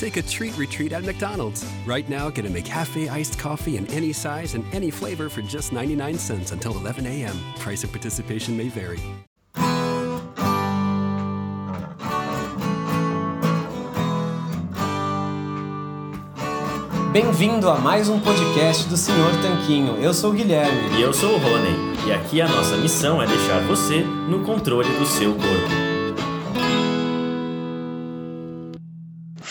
[0.00, 1.62] Take a treat retreat at McDonald's.
[1.84, 5.74] Right now, get a McCafe iced coffee in any size and any flavor for just
[5.74, 7.36] 99 cents until 11 a.m.
[7.58, 8.98] Price of participation may vary.
[17.12, 19.96] Bem-vindo a mais um podcast do Senhor Tanquinho.
[19.96, 20.96] Eu sou o Guilherme.
[20.96, 22.08] E eu sou o Rony.
[22.08, 25.89] E aqui a nossa missão é deixar você no controle do seu corpo.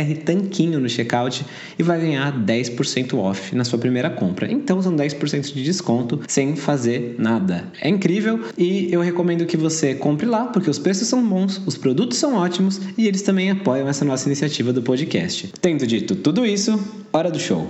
[0.00, 1.44] SR Tanquinho no checkout
[1.78, 4.50] e vai ganhar 10% 10% off na sua primeira compra.
[4.50, 7.64] Então são 10% de desconto sem fazer nada.
[7.80, 11.76] É incrível e eu recomendo que você compre lá porque os preços são bons, os
[11.76, 15.52] produtos são ótimos e eles também apoiam essa nossa iniciativa do podcast.
[15.60, 16.78] Tendo dito tudo isso,
[17.12, 17.68] hora do show.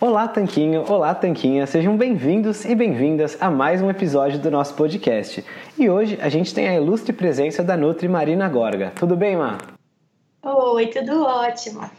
[0.00, 0.84] Olá, Tanquinho!
[0.88, 1.66] Olá, Tanquinha!
[1.66, 5.44] Sejam bem-vindos e bem-vindas a mais um episódio do nosso podcast.
[5.76, 8.92] E hoje a gente tem a ilustre presença da Nutri Marina Gorga.
[8.94, 9.77] Tudo bem, Ma?
[10.42, 11.90] Oi, tudo ótimo.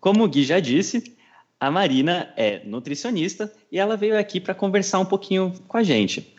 [0.00, 1.16] Como o Gui já disse,
[1.58, 6.34] a Marina é nutricionista e ela veio aqui para conversar um pouquinho com a gente.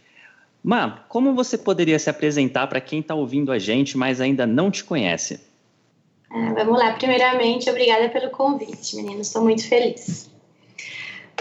[0.64, 4.72] Ma, como você poderia se apresentar para quem está ouvindo a gente, mas ainda não
[4.72, 5.40] te conhece?
[6.32, 6.94] É, vamos lá.
[6.94, 9.28] Primeiramente, obrigada pelo convite, meninos.
[9.28, 10.30] Estou muito feliz.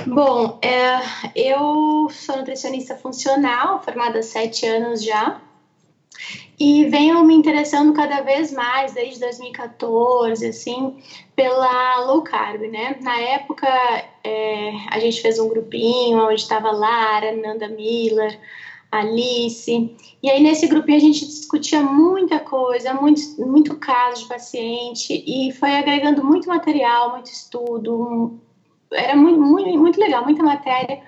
[0.06, 1.00] Bom, é,
[1.34, 5.40] eu sou nutricionista funcional, formada há sete anos já.
[6.60, 10.96] E venho me interessando cada vez mais, desde 2014, assim,
[11.36, 12.96] pela low carb, né?
[13.00, 13.68] Na época,
[14.24, 18.40] é, a gente fez um grupinho onde estava Lara, Nanda Miller,
[18.90, 19.96] Alice.
[20.20, 25.52] E aí, nesse grupinho, a gente discutia muita coisa, muito, muito caso de paciente, e
[25.52, 28.36] foi agregando muito material, muito estudo.
[28.92, 31.02] Era muito, muito, muito legal, muita matéria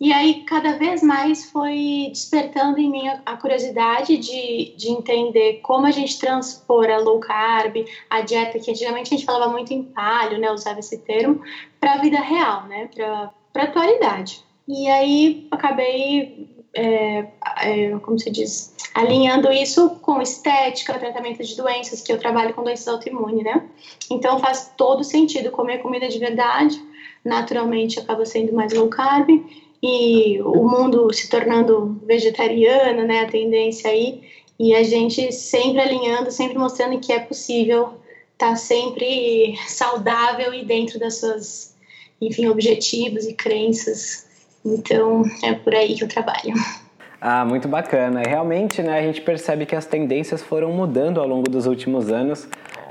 [0.00, 5.86] e aí, cada vez mais foi despertando em mim a, curiosidade de, de entender como
[5.86, 9.84] a gente transpor a low carb, a dieta, que antigamente a gente falava muito em
[9.84, 11.40] palho, né, usava esse termo,
[11.78, 14.44] para a vida real, né, para a atualidade.
[14.66, 17.26] E aí, acabei, é,
[17.62, 22.64] é, como se diz, alinhando isso com estética, tratamento de doenças, que eu trabalho com
[22.64, 23.62] doenças autoimunes, né?
[24.10, 26.82] Então, faz todo sentido comer comida de verdade,
[27.24, 29.28] naturalmente acaba sendo mais low carb
[29.86, 34.22] e o mundo se tornando vegetariano, né, a tendência aí,
[34.58, 37.92] e a gente sempre alinhando, sempre mostrando que é possível
[38.32, 41.76] estar tá sempre saudável e dentro das suas,
[42.18, 44.26] enfim, objetivos e crenças.
[44.64, 46.54] Então, é por aí que eu trabalho.
[47.20, 48.22] Ah, muito bacana.
[48.26, 52.48] Realmente, né, a gente percebe que as tendências foram mudando ao longo dos últimos anos.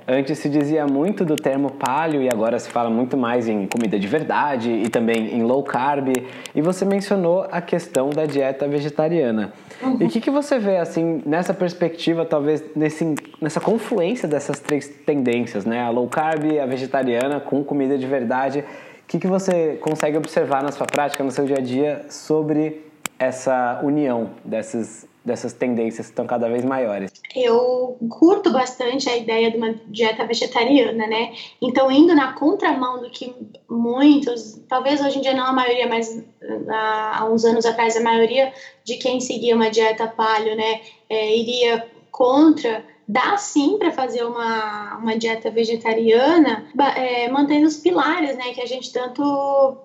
[0.08, 3.98] Antes se dizia muito do termo paleo e agora se fala muito mais em comida
[3.98, 6.10] de verdade e também em low carb.
[6.54, 9.54] E você mencionou a questão da dieta vegetariana.
[9.82, 9.98] Uhum.
[10.02, 14.88] E o que, que você vê assim nessa perspectiva, talvez nesse, nessa confluência dessas três
[14.88, 15.82] tendências, né?
[15.82, 18.60] A low carb, a vegetariana com comida de verdade.
[18.60, 22.82] O que, que você consegue observar na sua prática, no seu dia a dia, sobre
[23.18, 27.12] essa união dessas dessas tendências que estão cada vez maiores?
[27.36, 31.34] Eu curto bastante a ideia de uma dieta vegetariana, né?
[31.62, 33.34] Então, indo na contramão do que
[33.70, 36.24] muitos, talvez hoje em dia não a maioria, mas
[36.70, 38.54] há uns anos atrás a maioria
[38.84, 44.98] de quem seguia uma dieta paleo, né, é, iria contra dá sim para fazer uma,
[44.98, 46.66] uma dieta vegetariana,
[46.96, 49.78] é, mantendo os pilares, né, que a gente tanto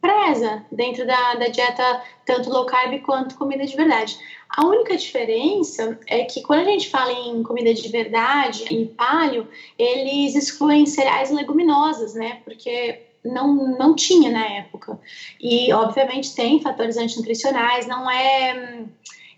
[0.00, 4.18] preza dentro da, da dieta tanto low carb quanto comida de verdade.
[4.56, 9.46] A única diferença é que quando a gente fala em comida de verdade, em palio,
[9.78, 12.40] eles excluem cereais e leguminosas, né?
[12.44, 14.98] Porque não, não tinha na época.
[15.40, 18.88] E, obviamente, tem fatores antinutricionais, não é hum,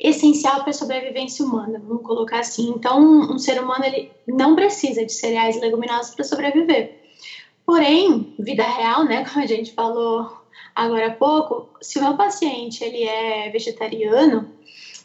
[0.01, 2.71] essencial para a sobrevivência humana, vamos colocar assim.
[2.71, 7.01] Então, um, um ser humano ele não precisa de cereais e leguminosas para sobreviver.
[7.67, 10.41] Porém, vida real, né, como a gente falou
[10.75, 14.51] agora há pouco, se o meu paciente ele é vegetariano,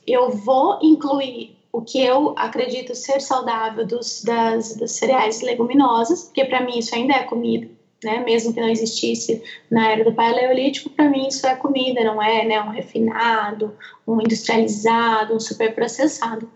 [0.07, 6.45] eu vou incluir o que eu acredito ser saudável dos, das, dos cereais leguminosas, porque
[6.45, 7.69] para mim isso ainda é comida,
[8.04, 8.24] né?
[8.25, 12.45] Mesmo que não existisse na era do paleolítico, para mim isso é comida, não é
[12.45, 13.75] né, um refinado,
[14.07, 16.50] um industrializado, um superprocessado.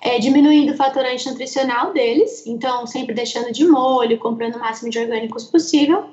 [0.00, 4.98] É, diminuindo o fator antinutricional deles, então sempre deixando de molho, comprando o máximo de
[4.98, 6.04] orgânicos possível,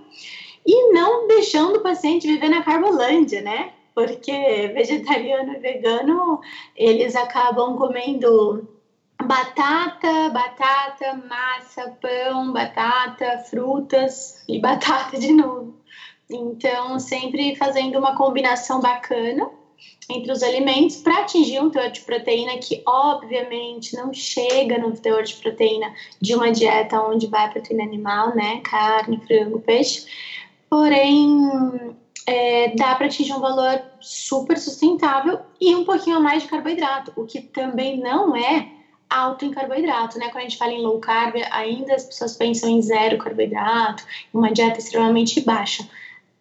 [0.66, 3.72] e não deixando o paciente viver na carbolândia, né?
[4.00, 6.40] Porque vegetariano e vegano,
[6.74, 8.66] eles acabam comendo
[9.22, 15.76] batata, batata, massa, pão, batata, frutas e batata de novo.
[16.32, 19.50] Então, sempre fazendo uma combinação bacana
[20.10, 25.24] entre os alimentos para atingir um teor de proteína que, obviamente, não chega no teor
[25.24, 28.62] de proteína de uma dieta onde vai proteína animal, né?
[28.64, 30.06] Carne, frango, peixe.
[30.70, 36.50] Porém, é, dá para atingir um valor super sustentável e um pouquinho a mais de
[36.50, 38.70] carboidrato, o que também não é
[39.10, 40.26] alto em carboidrato, né?
[40.30, 44.52] Quando a gente fala em low carb, ainda as pessoas pensam em zero carboidrato, uma
[44.52, 45.88] dieta extremamente baixa.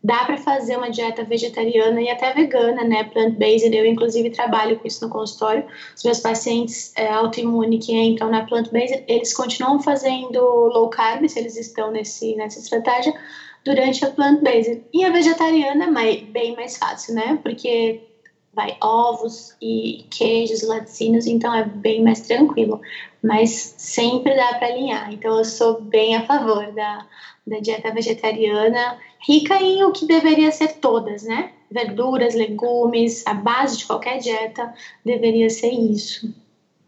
[0.05, 3.03] Dá para fazer uma dieta vegetariana e até vegana, né?
[3.05, 3.75] Plant-based.
[3.75, 5.65] Eu, inclusive, trabalho com isso no consultório.
[5.97, 11.39] Os meus pacientes é, autoimunes que entram na plant-based, eles continuam fazendo low carb, se
[11.41, 13.13] eles estão nesse, nessa estratégia,
[13.69, 14.83] durante a plant-based.
[14.95, 17.39] E a vegetariana é bem mais fácil, né?
[17.43, 18.01] Porque
[18.55, 22.81] vai ovos e queijos, laticínios, então é bem mais tranquilo.
[23.23, 25.13] Mas sempre dá para alinhar.
[25.13, 27.07] Então eu sou bem a favor da,
[27.47, 31.53] da dieta vegetariana, rica em o que deveria ser todas, né?
[31.71, 34.73] Verduras, legumes, a base de qualquer dieta
[35.05, 36.35] deveria ser isso.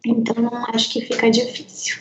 [0.06, 2.00] Então não acho que fica difícil.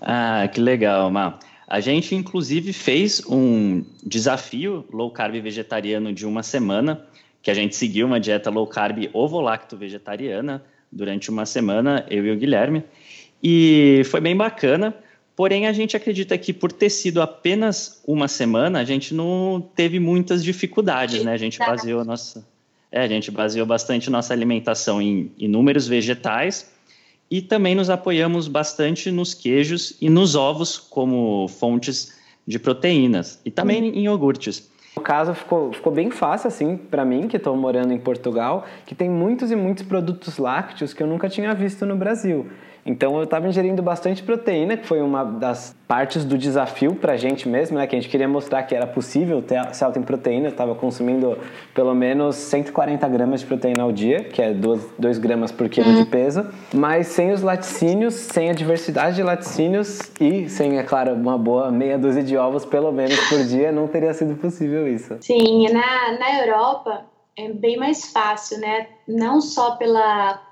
[0.00, 1.38] Ah, que legal, Má.
[1.66, 7.04] A gente, inclusive, fez um desafio low carb vegetariano de uma semana
[7.42, 12.30] que a gente seguiu uma dieta low carb ovo-lacto vegetariana durante uma semana, eu e
[12.30, 12.84] o Guilherme,
[13.42, 14.94] e foi bem bacana.
[15.34, 20.00] Porém, a gente acredita que por ter sido apenas uma semana, a gente não teve
[20.00, 21.32] muitas dificuldades, né?
[21.32, 22.46] A gente baseou nossa,
[22.90, 26.74] é, a gente baseou bastante nossa alimentação em inúmeros vegetais
[27.30, 33.50] e também nos apoiamos bastante nos queijos e nos ovos como fontes de proteínas e
[33.50, 33.86] também hum.
[33.86, 34.70] em iogurtes.
[34.96, 38.94] No caso, ficou, ficou bem fácil, assim, para mim, que estou morando em Portugal, que
[38.94, 42.46] tem muitos e muitos produtos lácteos que eu nunca tinha visto no Brasil.
[42.86, 47.16] Então eu estava ingerindo bastante proteína, que foi uma das partes do desafio para a
[47.16, 47.86] gente mesmo, né?
[47.86, 50.46] Que a gente queria mostrar que era possível ter, alto em proteína.
[50.46, 51.36] Eu estava consumindo
[51.74, 56.04] pelo menos 140 gramas de proteína ao dia, que é 2 gramas por quilo de
[56.06, 56.46] peso.
[56.72, 61.72] Mas sem os laticínios, sem a diversidade de laticínios e sem, é claro, uma boa
[61.72, 65.16] meia dúzia de ovos pelo menos por dia, não teria sido possível isso.
[65.20, 67.04] Sim, na, na Europa
[67.36, 68.86] é bem mais fácil, né?
[69.06, 70.45] Não só pela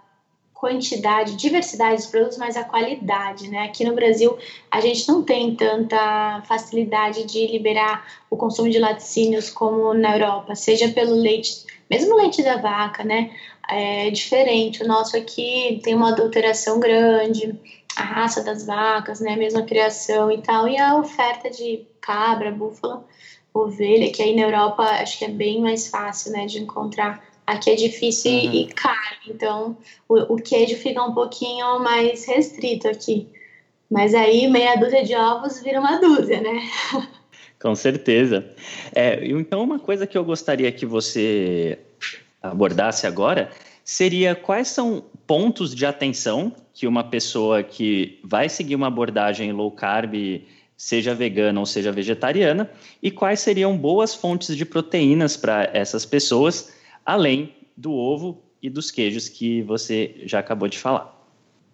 [0.65, 3.65] quantidade, diversidade dos produtos, mas a qualidade, né?
[3.65, 4.35] Aqui no Brasil,
[4.71, 10.55] a gente não tem tanta facilidade de liberar o consumo de laticínios como na Europa,
[10.55, 13.31] seja pelo leite, mesmo leite da vaca, né?
[13.69, 14.83] É diferente.
[14.83, 17.55] O nosso aqui tem uma adulteração grande,
[17.95, 19.37] a raça das vacas, né?
[19.37, 23.05] Mesmo a criação e tal, e a oferta de cabra, búfala,
[23.53, 27.71] ovelha, que aí na Europa acho que é bem mais fácil, né, de encontrar Aqui
[27.71, 28.55] é difícil uhum.
[28.55, 29.77] e caro, então
[30.09, 33.29] o, o, queijo fica um pouquinho mais restrito aqui.
[33.91, 36.63] Mas aí meia dúzia de ovos vira uma dúzia, né?
[37.61, 38.47] Com certeza.
[38.95, 41.79] É, então, uma coisa que eu gostaria que você
[42.43, 43.51] abordasse agora
[43.83, 49.71] seria quais são pontos de atenção que uma pessoa que vai seguir uma abordagem low
[49.71, 50.15] carb,
[50.77, 52.71] seja vegana ou seja vegetariana,
[53.03, 56.75] e quais seriam boas fontes de proteínas para essas pessoas
[57.05, 61.15] além do ovo e dos queijos que você já acabou de falar.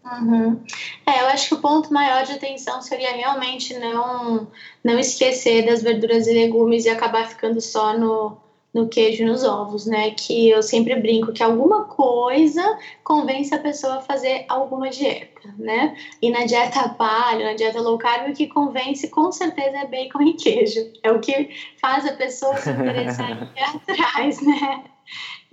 [0.04, 0.60] Uhum.
[1.06, 4.48] É, eu acho que o ponto maior de atenção seria realmente não,
[4.82, 8.38] não esquecer das verduras e legumes e acabar ficando só no,
[8.72, 10.10] no queijo e nos ovos, né?
[10.12, 15.94] Que eu sempre brinco que alguma coisa convence a pessoa a fazer alguma dieta, né?
[16.22, 20.22] E na dieta paleo, na dieta low carb, o que convence com certeza é bacon
[20.22, 20.90] e queijo.
[21.02, 24.84] É o que faz a pessoa se interessar em ir atrás, né?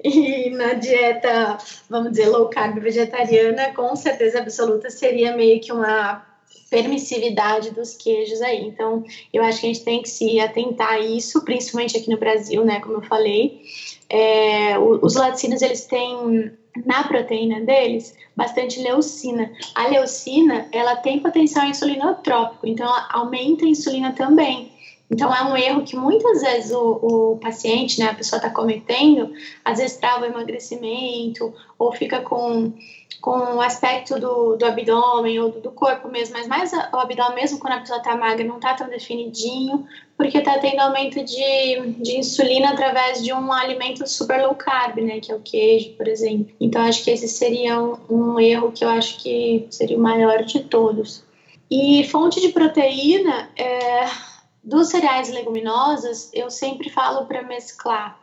[0.03, 1.57] E na dieta,
[1.89, 6.23] vamos dizer, low carb vegetariana, com certeza absoluta seria meio que uma
[6.69, 8.65] permissividade dos queijos aí.
[8.67, 12.17] Então, eu acho que a gente tem que se atentar a isso, principalmente aqui no
[12.17, 12.79] Brasil, né?
[12.79, 13.61] Como eu falei.
[14.09, 16.51] É, os laticínios, eles têm
[16.85, 19.51] na proteína deles bastante leucina.
[19.73, 24.71] A leucina, ela tem potencial insulinotrópico, então ela aumenta a insulina também.
[25.09, 29.31] Então é um erro que muitas vezes o, o paciente, né, a pessoa está cometendo,
[29.63, 32.73] às vezes trava o emagrecimento ou fica com,
[33.21, 37.35] com o aspecto do, do abdômen ou do, do corpo mesmo, mas mais o abdômen
[37.35, 39.87] mesmo quando a pessoa está magra não está tão definidinho,
[40.17, 45.21] porque está tendo aumento de, de insulina através de um alimento super low carb, né,
[45.21, 46.53] que é o queijo, por exemplo.
[46.59, 50.43] Então acho que esse seria um, um erro que eu acho que seria o maior
[50.43, 51.25] de todos.
[51.69, 54.05] E fonte de proteína, é,
[54.67, 58.19] dos cereais leguminosas, eu sempre falo para mesclar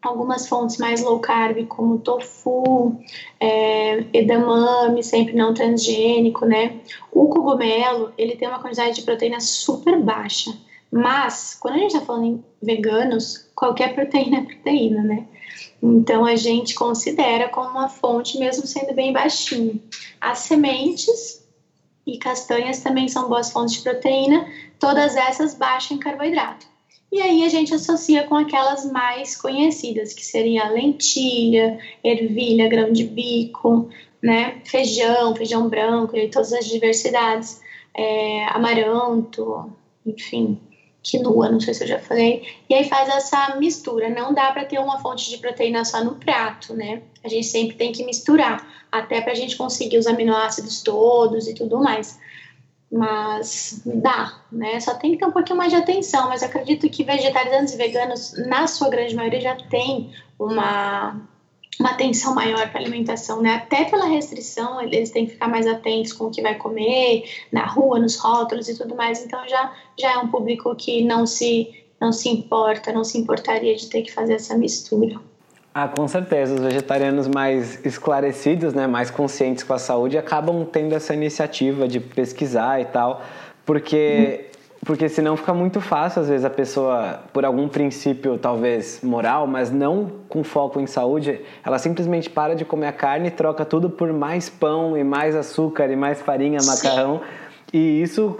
[0.00, 2.98] algumas fontes mais low carb, como tofu,
[3.38, 6.80] é, edamame, sempre não transgênico, né?
[7.12, 10.50] O cogumelo, ele tem uma quantidade de proteína super baixa,
[10.90, 15.26] mas quando a gente está falando em veganos, qualquer proteína é proteína, né?
[15.82, 19.78] Então a gente considera como uma fonte mesmo sendo bem baixinho.
[20.18, 21.46] As sementes
[22.06, 24.46] e castanhas também são boas fontes de proteína,
[24.80, 26.66] todas essas baixas em carboidrato.
[27.12, 32.92] E aí a gente associa com aquelas mais conhecidas, que seria a lentilha, ervilha, grão
[32.92, 33.88] de bico,
[34.22, 37.60] né, feijão, feijão branco, e todas as diversidades,
[37.94, 39.72] é, amaranto,
[40.06, 40.58] enfim,
[41.02, 42.44] quinoa, não sei se eu já falei.
[42.68, 44.08] E aí faz essa mistura.
[44.08, 47.02] Não dá para ter uma fonte de proteína só no prato, né?
[47.24, 51.54] A gente sempre tem que misturar, até para a gente conseguir os aminoácidos todos e
[51.54, 52.18] tudo mais.
[52.90, 54.80] Mas dá, né?
[54.80, 56.28] Só tem que ter um pouquinho mais de atenção.
[56.28, 61.20] Mas acredito que vegetarianos e veganos, na sua grande maioria, já tem uma,
[61.78, 63.54] uma atenção maior para alimentação, né?
[63.54, 67.64] Até pela restrição, eles têm que ficar mais atentos com o que vai comer, na
[67.64, 69.24] rua, nos rótulos e tudo mais.
[69.24, 71.68] Então já, já é um público que não se,
[72.00, 75.20] não se importa, não se importaria de ter que fazer essa mistura.
[75.72, 76.54] Ah, com certeza.
[76.54, 82.00] Os vegetarianos mais esclarecidos, né, mais conscientes com a saúde, acabam tendo essa iniciativa de
[82.00, 83.22] pesquisar e tal,
[83.64, 84.46] porque
[84.84, 89.70] porque senão fica muito fácil, às vezes, a pessoa, por algum princípio, talvez moral, mas
[89.70, 93.90] não com foco em saúde, ela simplesmente para de comer a carne e troca tudo
[93.90, 97.20] por mais pão e mais açúcar e mais farinha, macarrão.
[97.72, 98.38] E isso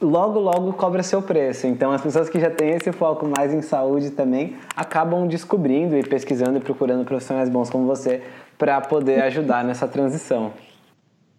[0.00, 1.66] logo, logo cobra seu preço.
[1.66, 6.02] Então, as pessoas que já têm esse foco mais em saúde também acabam descobrindo e
[6.02, 8.22] pesquisando e procurando profissionais bons como você
[8.56, 10.52] para poder ajudar nessa transição.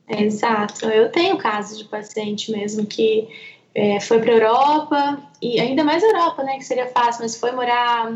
[0.07, 0.85] Exato.
[0.87, 3.29] Eu tenho casos de paciente mesmo que
[3.73, 8.11] é, foi para Europa, e ainda mais Europa, né, que seria fácil, mas foi morar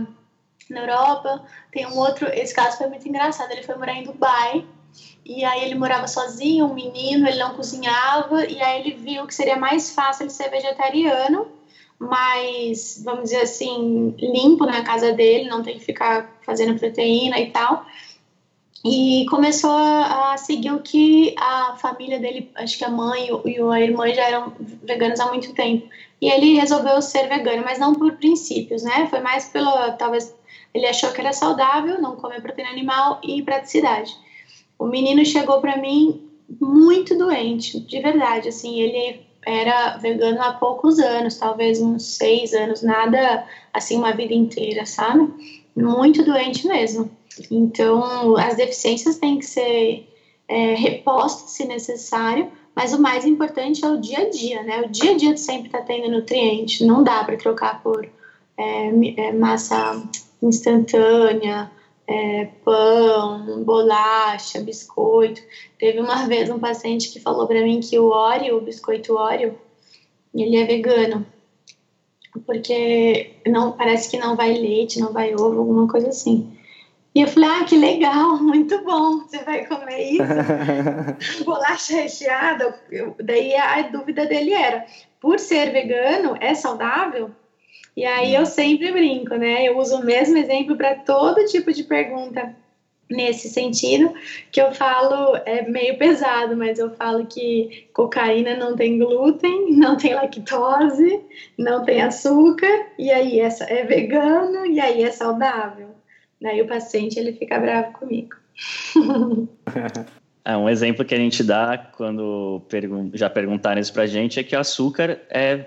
[0.70, 1.44] na Europa.
[1.72, 4.66] Tem um outro, esse caso foi muito engraçado, ele foi morar em Dubai,
[5.26, 9.34] e aí ele morava sozinho, um menino, ele não cozinhava, e aí ele viu que
[9.34, 11.48] seria mais fácil ele ser vegetariano,
[11.98, 17.50] mais, vamos dizer assim, limpo na casa dele, não tem que ficar fazendo proteína e
[17.50, 17.86] tal.
[18.88, 23.82] E começou a seguir o que a família dele, acho que a mãe e a
[23.82, 25.90] irmã já eram veganos há muito tempo.
[26.22, 29.08] E ele resolveu ser vegano, mas não por princípios, né?
[29.10, 30.32] Foi mais pelo, talvez,
[30.72, 34.16] ele achou que era saudável, não comer proteína animal e praticidade.
[34.78, 36.30] O menino chegou para mim
[36.60, 38.50] muito doente, de verdade.
[38.50, 44.34] Assim, ele era vegano há poucos anos, talvez uns seis anos, nada assim uma vida
[44.34, 45.32] inteira, sabe?
[45.76, 47.10] Muito doente mesmo.
[47.52, 50.08] Então, as deficiências têm que ser
[50.48, 54.82] é, repostas se necessário, mas o mais importante é o dia a dia, né?
[54.82, 58.08] O dia a dia sempre está tendo nutriente, não dá para trocar por
[58.58, 60.02] é, é, massa
[60.42, 61.70] instantânea,
[62.08, 65.42] é, pão, bolacha, biscoito.
[65.80, 69.58] Teve uma vez um paciente que falou para mim que o Oreo, o biscoito Oreo,
[70.34, 71.26] ele é vegano.
[72.46, 76.52] Porque não parece que não vai leite, não vai ovo, alguma coisa assim.
[77.14, 81.44] E eu falei, ah, que legal, muito bom, você vai comer isso?
[81.46, 82.78] Bolacha recheada.
[82.92, 84.86] Eu, daí a dúvida dele era,
[85.22, 87.32] por ser vegano, é saudável?
[87.96, 89.68] E aí eu sempre brinco, né?
[89.68, 92.54] Eu uso o mesmo exemplo para todo tipo de pergunta
[93.10, 94.14] nesse sentido,
[94.52, 99.96] que eu falo, é meio pesado, mas eu falo que cocaína não tem glúten, não
[99.96, 101.22] tem lactose,
[101.58, 105.90] não tem açúcar, e aí é, é vegano, e aí é saudável.
[106.42, 108.36] Daí o paciente ele fica bravo comigo.
[110.48, 114.44] É, um exemplo que a gente dá quando pergun já perguntaram isso pra gente é
[114.44, 115.66] que o açúcar é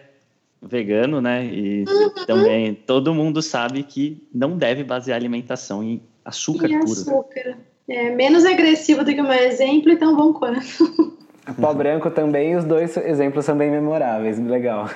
[0.60, 1.44] vegano, né?
[1.46, 2.26] E uhum.
[2.26, 6.92] também todo mundo sabe que não deve basear a alimentação em açúcar e puro.
[6.92, 7.58] açúcar.
[7.88, 11.16] É menos agressivo do que o meu exemplo, então bom quanto.
[11.58, 14.90] Pó branco também, os dois exemplos são bem memoráveis, legal.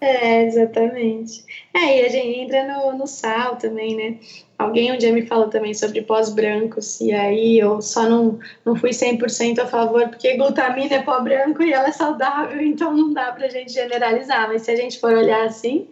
[0.00, 1.44] É, exatamente.
[1.74, 4.16] É, e a gente entra no, no sal também, né?
[4.60, 8.76] Alguém um dia me falou também sobre pós brancos, e aí eu só não, não
[8.76, 13.10] fui 100% a favor, porque glutamina é pó branco e ela é saudável, então não
[13.10, 15.88] dá pra gente generalizar, mas se a gente for olhar assim,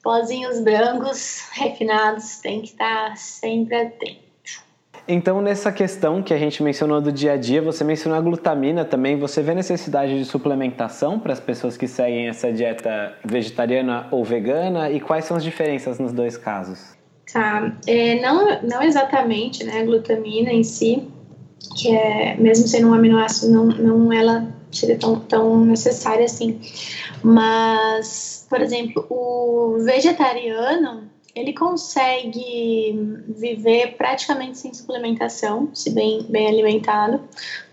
[0.00, 4.28] pozinhos brancos refinados tem que estar sempre atento.
[5.08, 8.84] Então, nessa questão que a gente mencionou do dia a dia, você mencionou a glutamina
[8.84, 9.18] também.
[9.18, 14.88] Você vê necessidade de suplementação para as pessoas que seguem essa dieta vegetariana ou vegana?
[14.88, 16.97] E quais são as diferenças nos dois casos?
[17.32, 21.06] Tá, é, não, não exatamente, né, a glutamina em si,
[21.76, 26.60] que é, mesmo sendo um aminoácido, não, não ela seria tão, tão necessária assim.
[27.22, 37.20] Mas, por exemplo, o vegetariano, ele consegue viver praticamente sem suplementação, se bem, bem alimentado,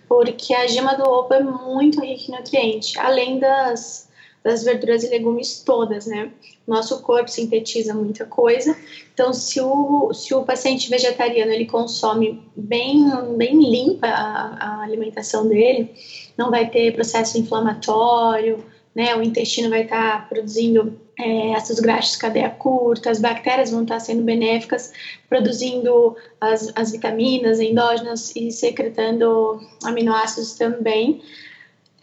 [0.08, 4.10] porque a gema do ovo é muito rica em nutrientes, além das,
[4.44, 6.32] das verduras e legumes todas, né?
[6.68, 8.76] Nosso corpo sintetiza muita coisa,
[9.14, 13.06] então se o, se o paciente vegetariano ele consome bem,
[13.38, 15.94] bem limpa a, a alimentação dele,
[16.36, 19.16] não vai ter processo inflamatório, né?
[19.16, 23.84] O intestino vai estar tá produzindo é, ácidos graxos de cadeia curta, as bactérias vão
[23.84, 24.92] estar sendo benéficas,
[25.30, 31.22] produzindo as, as vitaminas endógenas e secretando aminoácidos também.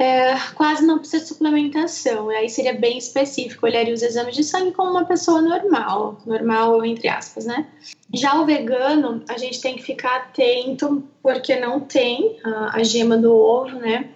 [0.03, 4.73] É, quase não precisa de suplementação, aí seria bem específico, olharia os exames de sangue
[4.73, 7.67] como uma pessoa normal, normal entre aspas, né?
[8.13, 13.17] Já o vegano, a gente tem que ficar atento, porque não tem a, a gema
[13.17, 14.11] do ovo, né?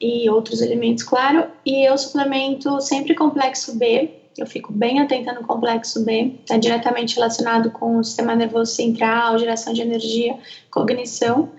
[0.00, 1.46] e outros alimentos, claro.
[1.64, 4.10] E eu suplemento sempre complexo B.
[4.38, 9.38] Eu fico bem atenta no complexo B, está diretamente relacionado com o sistema nervoso central,
[9.38, 10.38] geração de energia,
[10.70, 11.50] cognição.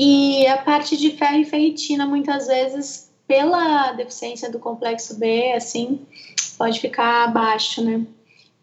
[0.00, 6.00] E a parte de ferro e ferritina, muitas vezes, pela deficiência do complexo B, assim,
[6.56, 8.06] pode ficar abaixo, né?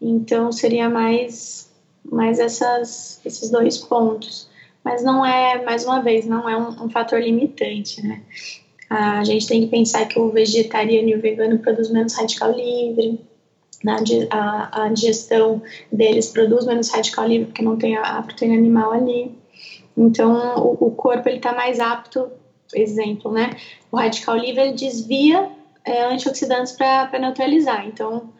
[0.00, 1.70] Então, seria mais,
[2.02, 4.48] mais essas, esses dois pontos
[4.86, 8.22] mas não é, mais uma vez, não é um, um fator limitante, né?
[8.88, 13.20] A gente tem que pensar que o vegetariano e o vegano produzem menos radical livre,
[13.82, 13.96] né?
[14.30, 15.60] a, a digestão
[15.90, 19.36] deles produz menos radical livre porque não tem a, a proteína animal ali.
[19.96, 22.30] Então, o, o corpo ele está mais apto,
[22.74, 23.56] exemplo, né?
[23.90, 25.50] O radical livre desvia
[25.84, 27.86] é, antioxidantes para neutralizar.
[27.86, 28.30] Então,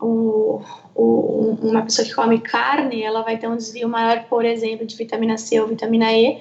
[0.00, 0.62] o,
[0.94, 4.96] o, uma pessoa que come carne, ela vai ter um desvio maior, por exemplo, de
[4.96, 6.40] vitamina C ou vitamina E,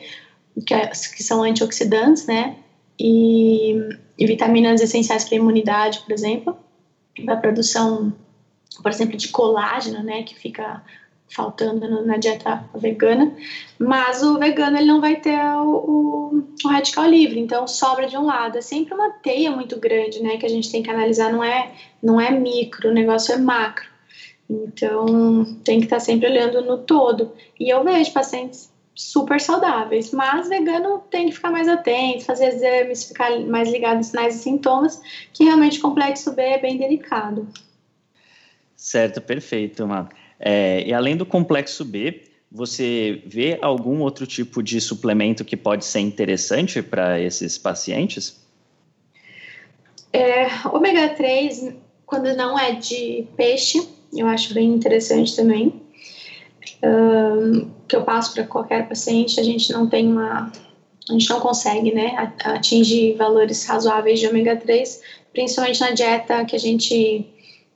[0.66, 2.58] que, é, que são antioxidantes, né?
[3.00, 3.76] E,
[4.18, 6.58] e vitaminas essenciais para a imunidade, por exemplo,
[7.24, 8.14] para a produção,
[8.84, 10.24] por exemplo, de colágeno, né?
[10.24, 10.84] Que fica
[11.30, 13.36] faltando na dieta vegana,
[13.78, 18.18] mas o vegano ele não vai ter o, o, o, radical livre, então sobra de
[18.18, 18.58] um lado.
[18.58, 21.72] É sempre uma teia muito grande, né, que a gente tem que analisar, não é,
[22.02, 23.88] não é micro, o negócio é macro.
[24.50, 27.32] Então tem que estar sempre olhando no todo.
[27.60, 33.06] E eu vejo pacientes super saudáveis, mas vegano tem que ficar mais atento, fazer exames,
[33.06, 37.48] ficar mais ligado nos sinais e sintomas, que realmente o complexo B é bem delicado.
[38.76, 40.10] Certo, perfeito, Má.
[40.40, 42.22] É, e além do complexo B,
[42.52, 48.40] você vê algum outro tipo de suplemento que pode ser interessante para esses pacientes?
[50.12, 51.74] É, ômega 3,
[52.06, 55.82] quando não é de peixe, eu acho bem interessante também.
[56.82, 60.52] Um, que eu passo para qualquer paciente, a gente não tem uma.
[61.08, 65.02] A gente não consegue né, atingir valores razoáveis de ômega 3,
[65.34, 67.28] principalmente na dieta que a gente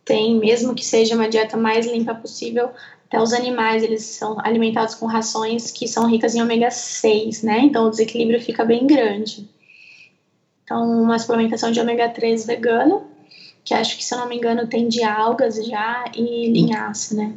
[0.06, 2.70] tem, mesmo que seja uma dieta mais limpa possível,
[3.08, 7.60] até os animais, eles são alimentados com rações que são ricas em ômega 6, né?
[7.60, 9.48] Então o desequilíbrio fica bem grande.
[10.64, 13.04] Então, uma suplementação de ômega 3 vegano,
[13.64, 17.34] que acho que, se eu não me engano, tem de algas já e linhaça, né?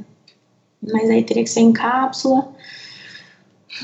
[0.83, 2.49] Mas aí teria que ser em cápsula.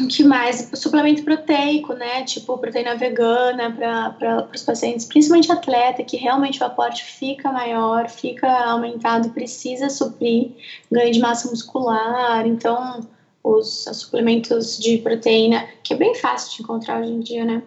[0.08, 0.70] Que mais?
[0.74, 2.24] Suplemento proteico, né?
[2.24, 3.70] Tipo proteína vegana
[4.18, 10.52] para os pacientes, principalmente atleta, que realmente o aporte fica maior, fica aumentado, precisa suprir
[10.90, 12.46] ganho de massa muscular.
[12.46, 13.06] Então,
[13.42, 17.62] os, os suplementos de proteína, que é bem fácil de encontrar hoje em dia, né?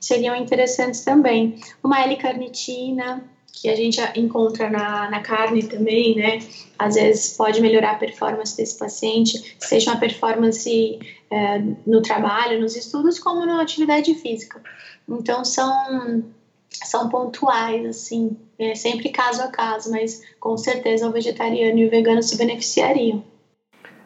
[0.00, 1.60] Seriam interessantes também.
[1.82, 3.22] Uma L-carnitina,
[3.60, 6.38] que a gente encontra na, na carne também, né?
[6.78, 10.98] Às vezes pode melhorar a performance desse paciente, seja uma performance
[11.30, 14.62] é, no trabalho, nos estudos, como na atividade física.
[15.08, 16.24] Então, são,
[16.70, 21.90] são pontuais, assim, é sempre caso a caso, mas com certeza o vegetariano e o
[21.90, 23.24] vegano se beneficiariam.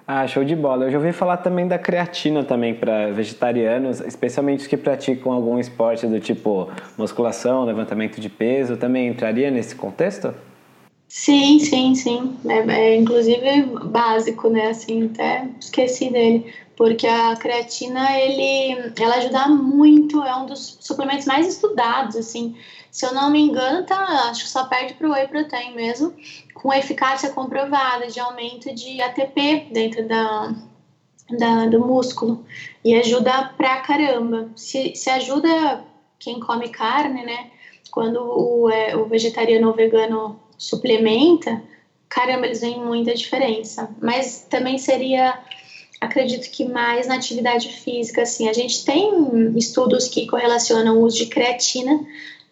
[0.07, 0.87] Ah, show de bola.
[0.87, 5.59] Eu já ouvi falar também da creatina também para vegetarianos, especialmente os que praticam algum
[5.59, 10.35] esporte do tipo musculação, levantamento de peso, também entraria nesse contexto?
[11.09, 12.37] Sim, sim, sim.
[12.49, 14.69] É, é, inclusive básico, né?
[14.69, 16.53] Assim, até esqueci dele.
[16.75, 22.57] Porque a creatina, ele, ela ajuda muito, é um dos suplementos mais estudados, assim.
[22.93, 26.13] Se eu não me engano, tá, acho que só perde para o whey protein mesmo,
[26.53, 30.55] com eficácia comprovada de aumento de ATP dentro da,
[31.31, 32.45] da, do músculo.
[32.85, 34.51] E ajuda pra caramba.
[34.55, 35.83] Se, se ajuda
[36.19, 37.51] quem come carne, né?
[37.91, 41.63] Quando o, é, o vegetariano ou vegano suplementa,
[42.11, 43.89] caramba, eles veem muita diferença.
[44.03, 45.41] Mas também seria,
[45.99, 48.51] acredito que mais na atividade física, assim.
[48.51, 51.99] A gente tem estudos que correlacionam o uso de creatina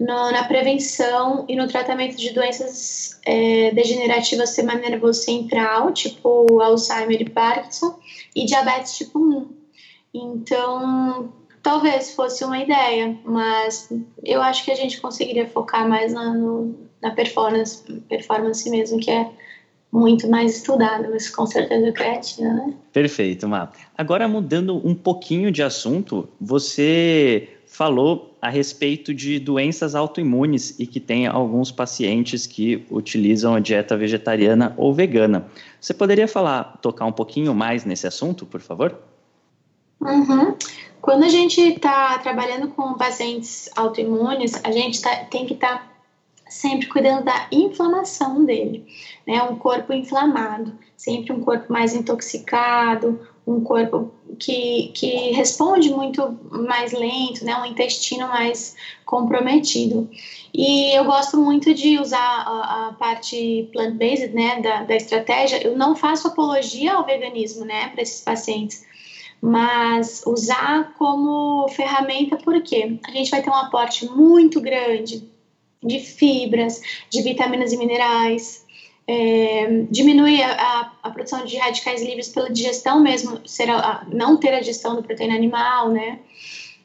[0.00, 6.60] no, na prevenção e no tratamento de doenças é, degenerativas do sistema nervoso central, tipo
[6.62, 7.98] Alzheimer e Parkinson,
[8.34, 9.48] e diabetes tipo 1.
[10.14, 11.30] Então,
[11.62, 13.92] talvez fosse uma ideia, mas
[14.24, 19.10] eu acho que a gente conseguiria focar mais na, no, na performance, performance mesmo, que
[19.10, 19.30] é
[19.92, 22.74] muito mais estudada, mas com certeza creatina, né?
[22.90, 23.70] Perfeito, Má.
[23.98, 31.00] Agora, mudando um pouquinho de assunto, você falou a respeito de doenças autoimunes e que
[31.00, 35.46] tem alguns pacientes que utilizam a dieta vegetariana ou vegana.
[35.80, 38.98] Você poderia falar, tocar um pouquinho mais nesse assunto, por favor?
[39.98, 40.54] Uhum.
[41.00, 45.90] Quando a gente está trabalhando com pacientes autoimunes, a gente tá, tem que estar tá
[46.50, 48.84] sempre cuidando da inflamação dele,
[49.26, 49.42] né?
[49.44, 56.92] Um corpo inflamado, sempre um corpo mais intoxicado, um corpo que, que responde muito mais
[56.92, 60.08] lento, né, um intestino mais comprometido.
[60.54, 65.62] E eu gosto muito de usar a, a parte plant-based, né, da, da estratégia.
[65.62, 68.84] Eu não faço apologia ao veganismo, né, para esses pacientes,
[69.42, 75.28] mas usar como ferramenta porque a gente vai ter um aporte muito grande
[75.82, 78.66] de fibras, de vitaminas e minerais,
[79.12, 84.54] é, diminuir a, a, produção de radicais livres pela digestão mesmo, ser a, não ter
[84.54, 86.20] a digestão da proteína animal, né?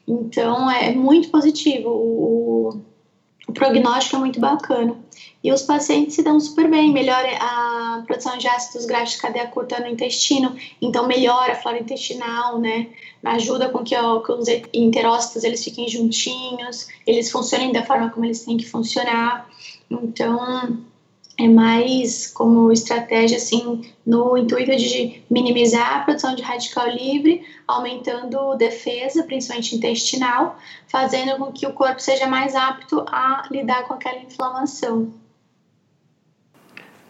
[0.08, 2.80] Então é muito positivo, o,
[3.46, 4.96] o prognóstico é muito bacana.
[5.42, 9.46] E os pacientes se dão super bem, melhora a produção de ácidos graxos de cadeia
[9.46, 12.88] curta no intestino, então melhora a flora intestinal, né?
[13.22, 18.26] Ajuda com que, ó, que os enterócitos eles fiquem juntinhos, eles funcionem da forma como
[18.26, 19.48] eles têm que funcionar.
[19.88, 20.84] Então,
[21.38, 28.54] é mais como estratégia assim no intuito de minimizar a produção de radical livre, aumentando
[28.56, 30.56] defesa, principalmente intestinal,
[30.88, 35.12] fazendo com que o corpo seja mais apto a lidar com aquela inflamação.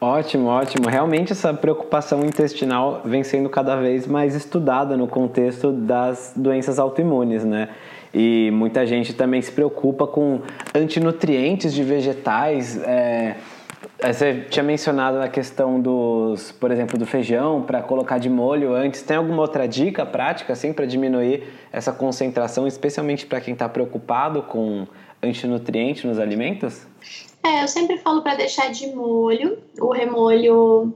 [0.00, 0.88] Ótimo, ótimo.
[0.88, 7.44] Realmente essa preocupação intestinal vem sendo cada vez mais estudada no contexto das doenças autoimunes,
[7.44, 7.70] né?
[8.12, 10.40] E muita gente também se preocupa com
[10.74, 12.76] antinutrientes de vegetais.
[12.82, 13.36] É
[14.02, 19.02] você tinha mencionado a questão dos, por exemplo, do feijão para colocar de molho antes.
[19.02, 24.42] Tem alguma outra dica prática assim para diminuir essa concentração, especialmente para quem está preocupado
[24.42, 24.86] com
[25.22, 26.86] antinutriente nos alimentos?
[27.42, 30.92] É, eu sempre falo para deixar de molho, o remolho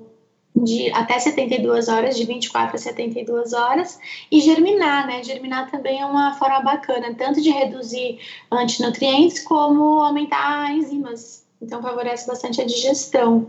[0.54, 3.98] de até 72 horas, de 24 a 72 horas,
[4.30, 5.22] e germinar, né?
[5.22, 8.18] Germinar também é uma forma bacana, tanto de reduzir
[8.50, 13.48] antinutrientes como aumentar enzimas então favorece bastante a digestão.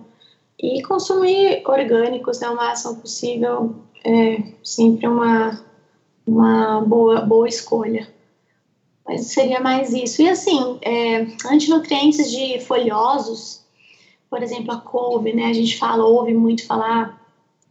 [0.60, 5.60] E consumir orgânicos né, o máximo possível é sempre uma,
[6.26, 8.08] uma boa, boa escolha.
[9.08, 10.22] Mas seria mais isso.
[10.22, 13.62] E assim, é, antinutrientes de folhosos,
[14.30, 15.46] por exemplo, a couve, né?
[15.46, 17.20] A gente fala, ouve muito falar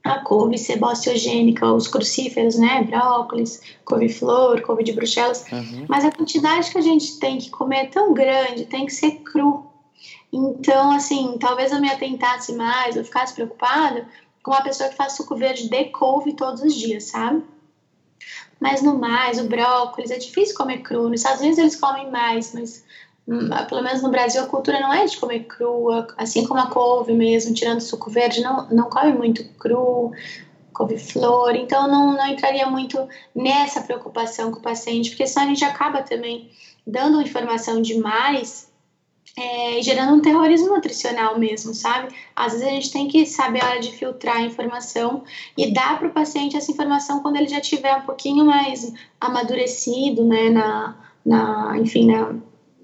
[0.03, 2.83] a couve sebociogênica, os crucíferos, né?
[2.83, 5.45] Brócolis, couve-flor, couve de bruxelas.
[5.53, 5.87] Uhum.
[5.89, 9.13] Mas a quantidade que a gente tem que comer é tão grande, tem que ser
[9.23, 9.70] cru.
[10.33, 14.07] Então, assim, talvez eu me atentasse mais, eu ficasse preocupada
[14.43, 17.43] com uma pessoa que faz suco verde de couve todos os dias, sabe?
[18.59, 21.09] Mas no mais, o brócolis é difícil comer cru.
[21.09, 22.85] Nos Estados Unidos eles comem mais, mas
[23.27, 26.67] hum, pelo menos no Brasil a cultura não é de comer cru, assim como a
[26.67, 30.13] couve mesmo, tirando suco verde, não, não come muito cru.
[30.73, 31.57] couve-flor.
[31.57, 36.03] Então, não, não entraria muito nessa preocupação com o paciente, porque senão a gente acaba
[36.03, 36.51] também
[36.87, 38.70] dando informação demais
[39.41, 42.15] é, gerando um terrorismo nutricional mesmo, sabe?
[42.37, 45.25] Às vezes a gente tem que saber a hora de filtrar a informação
[45.57, 50.27] e dar para o paciente essa informação quando ele já tiver um pouquinho mais amadurecido,
[50.27, 52.35] né, na, na enfim, na,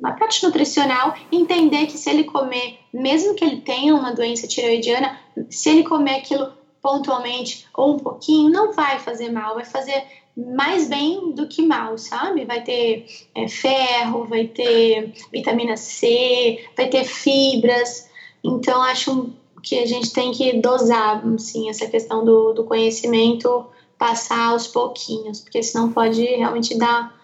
[0.00, 5.18] na parte nutricional, entender que se ele comer, mesmo que ele tenha uma doença tiroidiana,
[5.50, 10.02] se ele comer aquilo pontualmente ou um pouquinho, não vai fazer mal, vai fazer
[10.36, 12.44] mais bem do que mal, sabe?
[12.44, 18.08] Vai ter é, ferro, vai ter vitamina C, vai ter fibras.
[18.44, 23.64] Então, acho que a gente tem que dosar, assim, essa questão do, do conhecimento,
[23.98, 27.18] passar aos pouquinhos, porque senão pode realmente dar,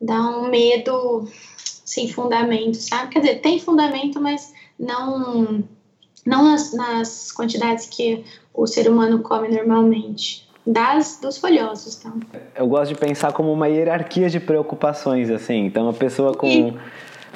[0.00, 1.26] dar um medo
[1.56, 3.10] sem fundamento, sabe?
[3.10, 5.64] Quer dizer, tem fundamento, mas não,
[6.24, 12.12] não nas, nas quantidades que o ser humano come normalmente das dos folhosos, tá?
[12.54, 15.64] Eu gosto de pensar como uma hierarquia de preocupações, assim.
[15.64, 16.76] Então, a pessoa com, e...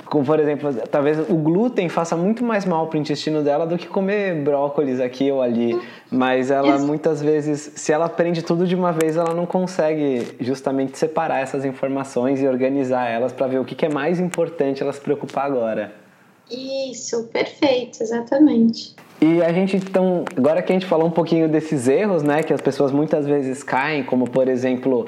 [0.05, 3.79] com, por exemplo, talvez o glúten faça muito mais mal para o intestino dela do
[3.79, 5.81] que comer brócolis aqui ou ali.
[6.11, 6.87] Mas ela Isso.
[6.87, 11.65] muitas vezes, se ela aprende tudo de uma vez, ela não consegue justamente separar essas
[11.65, 15.47] informações e organizar elas para ver o que, que é mais importante ela se preocupar
[15.47, 16.02] agora.
[16.53, 18.95] Isso, perfeito, exatamente.
[19.21, 22.53] E a gente então, agora que a gente falou um pouquinho desses erros, né, que
[22.53, 25.07] as pessoas muitas vezes caem, como por exemplo,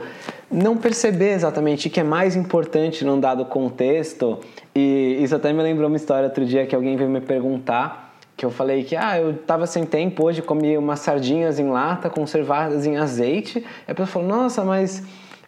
[0.48, 4.38] não perceber exatamente o que é mais importante num dado contexto.
[4.74, 8.46] E isso até me lembrou uma história outro dia que alguém veio me perguntar, que
[8.46, 12.86] eu falei que ah, eu estava sem tempo hoje, comi umas sardinhas em lata conservadas
[12.86, 13.58] em azeite.
[13.58, 15.02] E a pessoa falou: "Nossa, mas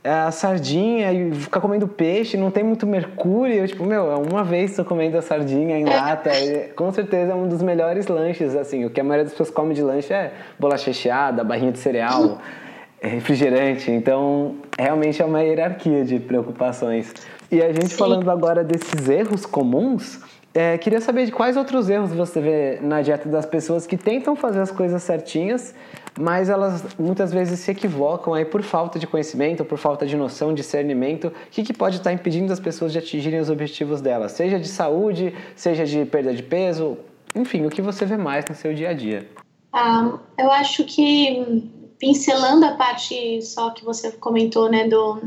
[0.07, 3.55] a sardinha e ficar comendo peixe, não tem muito mercúrio.
[3.55, 6.31] Eu, tipo, meu, uma vez tô comendo a sardinha em lata.
[6.75, 8.85] com certeza é um dos melhores lanches, assim.
[8.85, 12.39] O que a maioria das pessoas come de lanche é bolacha recheada, barrinha de cereal,
[13.01, 13.91] é refrigerante.
[13.91, 17.13] Então, realmente é uma hierarquia de preocupações.
[17.51, 17.97] E a gente Sim.
[17.97, 20.21] falando agora desses erros comuns,
[20.57, 24.35] é, queria saber de quais outros erros você vê na dieta das pessoas que tentam
[24.35, 25.75] fazer as coisas certinhas,
[26.19, 30.55] mas elas muitas vezes se equivocam aí por falta de conhecimento, por falta de noção,
[30.55, 31.29] discernimento.
[31.29, 34.69] O que, que pode estar impedindo as pessoas de atingirem os objetivos delas, seja de
[34.69, 36.97] saúde, seja de perda de peso,
[37.35, 39.29] enfim, o que você vê mais no seu dia a dia?
[39.73, 45.21] Ah, eu acho que pincelando a parte só que você comentou, né, do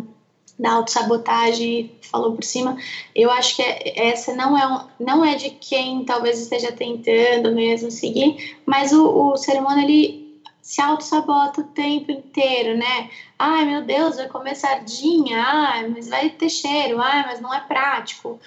[0.58, 2.76] da autossabotagem, falou por cima,
[3.16, 3.64] eu acho que
[3.96, 9.32] essa não é, um, não é de quem talvez esteja tentando mesmo seguir, mas o,
[9.32, 10.19] o ser humano, ele
[10.70, 13.10] se auto-sabota o tempo inteiro, né?
[13.40, 17.60] Ai, meu Deus, vai comer sardinha, ai, mas vai ter cheiro, ai, mas não é
[17.60, 18.40] prático.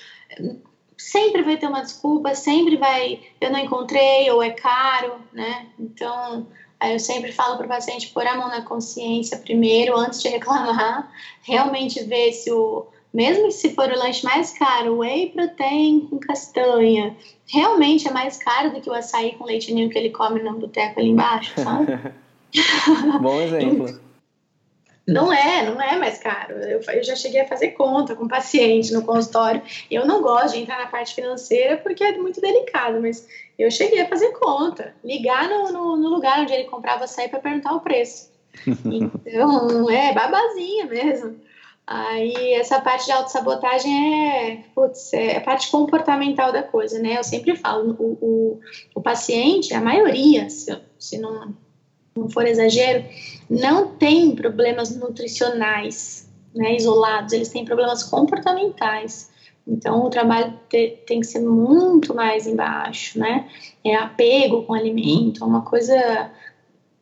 [0.97, 5.67] Sempre vai ter uma desculpa, sempre vai, eu não encontrei, ou é caro, né?
[5.77, 6.47] Então,
[6.81, 11.11] eu sempre falo para o paciente pôr a mão na consciência primeiro, antes de reclamar,
[11.43, 17.17] realmente ver se o, mesmo se for o lanche mais caro, whey protein com castanha,
[17.47, 20.55] realmente é mais caro do que o açaí com leite ninho que ele come no
[20.55, 21.99] boteco ali embaixo, sabe?
[23.21, 24.01] Bom exemplo.
[25.07, 26.55] Não é, não é mais caro.
[26.59, 29.61] Eu, eu, já cheguei a fazer conta com paciente no consultório.
[29.91, 33.27] Eu não gosto de entrar na parte financeira porque é muito delicado, mas
[33.59, 37.41] eu cheguei a fazer conta, ligar no, no, no lugar onde ele comprava açaí para
[37.41, 38.31] perguntar o preço.
[39.27, 41.37] Então, é babazinha mesmo.
[41.87, 47.19] Aí essa parte de autossabotagem é, putz, é a parte comportamental da coisa, né?
[47.19, 48.61] Eu sempre falo, o, o,
[48.95, 51.55] o paciente, a maioria, se, se não,
[52.17, 53.05] não for exagero,
[53.51, 59.31] não tem problemas nutricionais né, isolados, eles têm problemas comportamentais.
[59.67, 63.49] Então, o trabalho te, tem que ser muito mais embaixo, né?
[63.85, 66.31] É apego com alimento, é uma coisa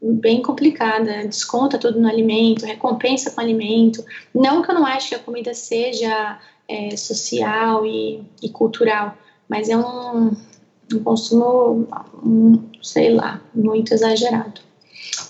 [0.02, 4.04] bem complicada, desconta tudo no alimento, recompensa com alimento.
[4.34, 9.16] Não que eu não ache que a comida seja é, social e, e, cultural,
[9.48, 10.34] mas é um,
[10.92, 11.86] um consumo,
[12.24, 14.60] um, sei lá, muito exagerado.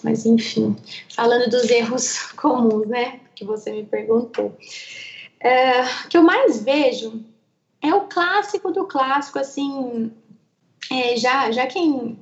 [0.03, 0.77] Mas enfim,
[1.15, 4.57] falando dos erros comuns, né, que você me perguntou.
[5.41, 7.25] É, o que eu mais vejo
[7.83, 10.13] é o clássico do clássico, assim,
[10.91, 12.19] é, já, já quem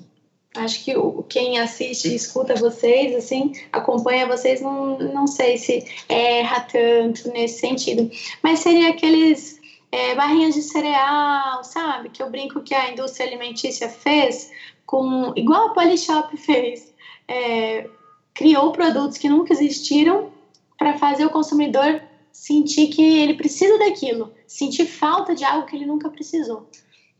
[0.56, 5.84] acho que o, quem assiste e escuta vocês, assim, acompanha vocês, não, não sei se
[6.08, 8.10] erra tanto nesse sentido.
[8.42, 9.60] Mas seria aqueles
[9.92, 12.10] é, barrinhas de cereal, sabe?
[12.10, 14.50] Que eu brinco que a indústria alimentícia fez
[14.86, 16.92] com igual a Polishop fez.
[17.26, 17.88] É,
[18.32, 20.30] criou produtos que nunca existiram
[20.78, 22.00] para fazer o consumidor
[22.32, 26.68] sentir que ele precisa daquilo, sentir falta de algo que ele nunca precisou.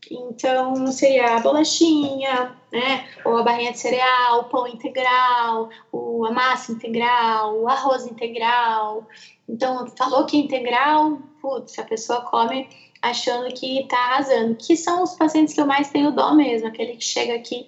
[0.09, 3.07] Então, seria a bolachinha, né?
[3.25, 9.07] Ou a barrinha de cereal, o pão integral, o, a massa integral, o arroz integral.
[9.47, 12.67] Então, falou que é integral, putz, a pessoa come
[13.01, 14.55] achando que tá arrasando.
[14.55, 17.67] Que são os pacientes que eu mais tenho dó mesmo, aquele que chega aqui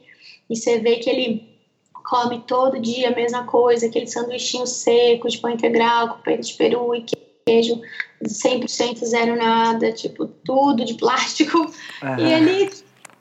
[0.51, 1.49] e você vê que ele
[2.03, 6.53] come todo dia a mesma coisa, aquele sanduichinho seco de pão integral com peito de
[6.55, 7.03] peru e
[7.45, 7.81] queijo
[8.23, 11.57] 100% zero nada, tipo, tudo de plástico.
[11.57, 12.19] Uhum.
[12.19, 12.71] E ele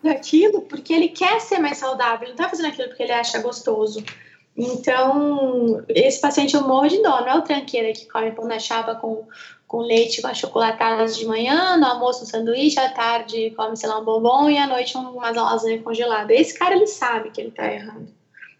[0.08, 3.40] aquilo porque ele quer ser mais saudável, ele não tá fazendo aquilo porque ele acha
[3.40, 4.02] gostoso.
[4.56, 8.58] Então, esse paciente eu morro de dó, não é o tranqueira que come pão na
[8.58, 9.26] chapa com,
[9.66, 14.00] com leite, com achocolatadas de manhã, no almoço um sanduíche, à tarde come, sei lá,
[14.00, 16.32] um bombom e à noite umas lasanha congelada.
[16.32, 18.08] Esse cara, ele sabe que ele tá errando,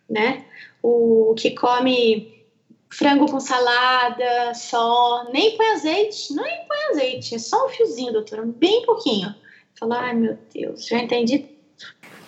[0.08, 0.44] né?
[0.82, 2.39] O que come
[2.90, 8.44] frango com salada só, nem põe azeite, nem põe azeite, é só um fiozinho, doutora,
[8.44, 9.34] bem pouquinho.
[9.78, 11.48] Falar, ai meu Deus, já entendi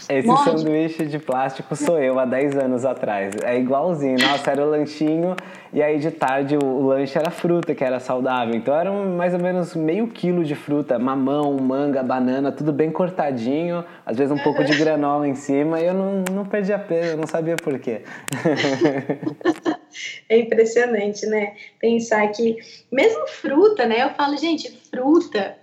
[0.08, 0.60] esse Morde.
[0.60, 3.34] sanduíche de plástico sou eu há 10 anos atrás.
[3.42, 4.16] É igualzinho.
[4.20, 5.36] Nossa, era o lanchinho
[5.72, 8.54] e aí de tarde o, o lanche era fruta, que era saudável.
[8.54, 13.84] Então era mais ou menos meio quilo de fruta, mamão, manga, banana, tudo bem cortadinho.
[14.04, 17.16] Às vezes um pouco de granola em cima e eu não, não perdia peso, eu
[17.16, 18.02] não sabia por quê.
[20.28, 21.54] É impressionante, né?
[21.78, 22.56] Pensar que
[22.90, 24.02] mesmo fruta, né?
[24.02, 25.56] Eu falo, gente, fruta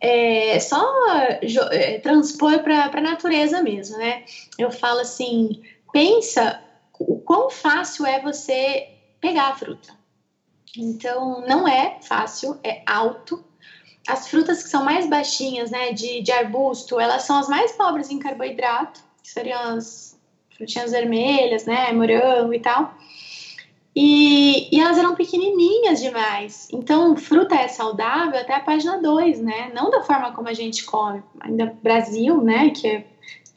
[0.00, 0.84] é só
[1.72, 4.24] é, transpor para a natureza mesmo, né?
[4.58, 6.60] Eu falo assim, pensa
[6.98, 8.88] o quão fácil é você
[9.20, 9.94] pegar a fruta.
[10.76, 13.42] Então, não é fácil, é alto.
[14.06, 18.10] As frutas que são mais baixinhas, né, de, de arbusto, elas são as mais pobres
[18.10, 20.18] em carboidrato, que seriam as
[20.50, 22.94] frutinhas vermelhas, né, morango e tal.
[23.96, 26.68] E, e, elas eram pequenininhas demais.
[26.72, 29.70] Então, fruta é saudável até a página 2, né?
[29.72, 31.22] Não da forma como a gente come.
[31.40, 32.70] Ainda Brasil, né?
[32.70, 33.06] Que é,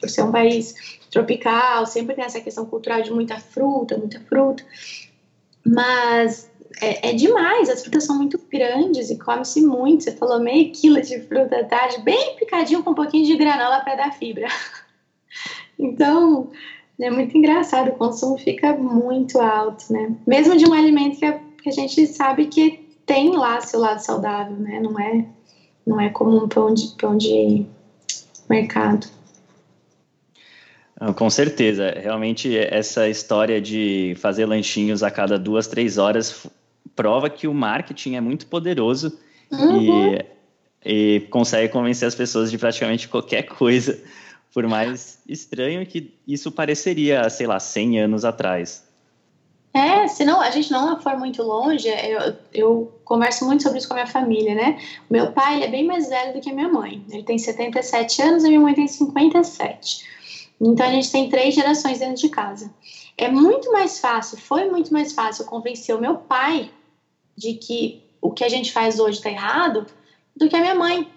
[0.00, 4.64] por ser um país tropical, sempre tem essa questão cultural de muita fruta, muita fruta.
[5.66, 6.48] Mas
[6.80, 10.04] é, é demais, as frutas são muito grandes e come-se muito.
[10.04, 13.80] Você falou meio quilo de fruta à tarde, bem picadinho com um pouquinho de granola
[13.80, 14.48] para dar fibra.
[15.80, 16.50] Então,
[17.00, 20.12] é muito engraçado, o consumo fica muito alto, né?
[20.26, 24.00] Mesmo de um alimento que a, que a gente sabe que tem lá seu lado
[24.00, 24.80] saudável, né?
[24.80, 25.24] Não é,
[25.86, 27.64] não é como um pão de, pão de
[28.48, 29.06] mercado.
[31.14, 36.48] Com certeza, realmente essa história de fazer lanchinhos a cada duas, três horas
[36.96, 39.16] prova que o marketing é muito poderoso
[39.52, 39.80] uhum.
[39.80, 40.24] e,
[40.84, 43.96] e consegue convencer as pessoas de praticamente qualquer coisa
[44.52, 48.88] por mais estranho que isso pareceria, sei lá, 100 anos atrás.
[49.72, 53.94] É, senão a gente não for muito longe, eu, eu converso muito sobre isso com
[53.94, 54.78] a minha família, né?
[55.08, 57.04] Meu pai é bem mais velho do que a minha mãe.
[57.10, 60.04] Ele tem 77 anos e minha mãe tem 57.
[60.60, 62.72] Então a gente tem três gerações dentro de casa.
[63.16, 66.70] É muito mais fácil, foi muito mais fácil convencer o meu pai
[67.36, 69.86] de que o que a gente faz hoje está errado
[70.36, 71.08] do que a minha mãe.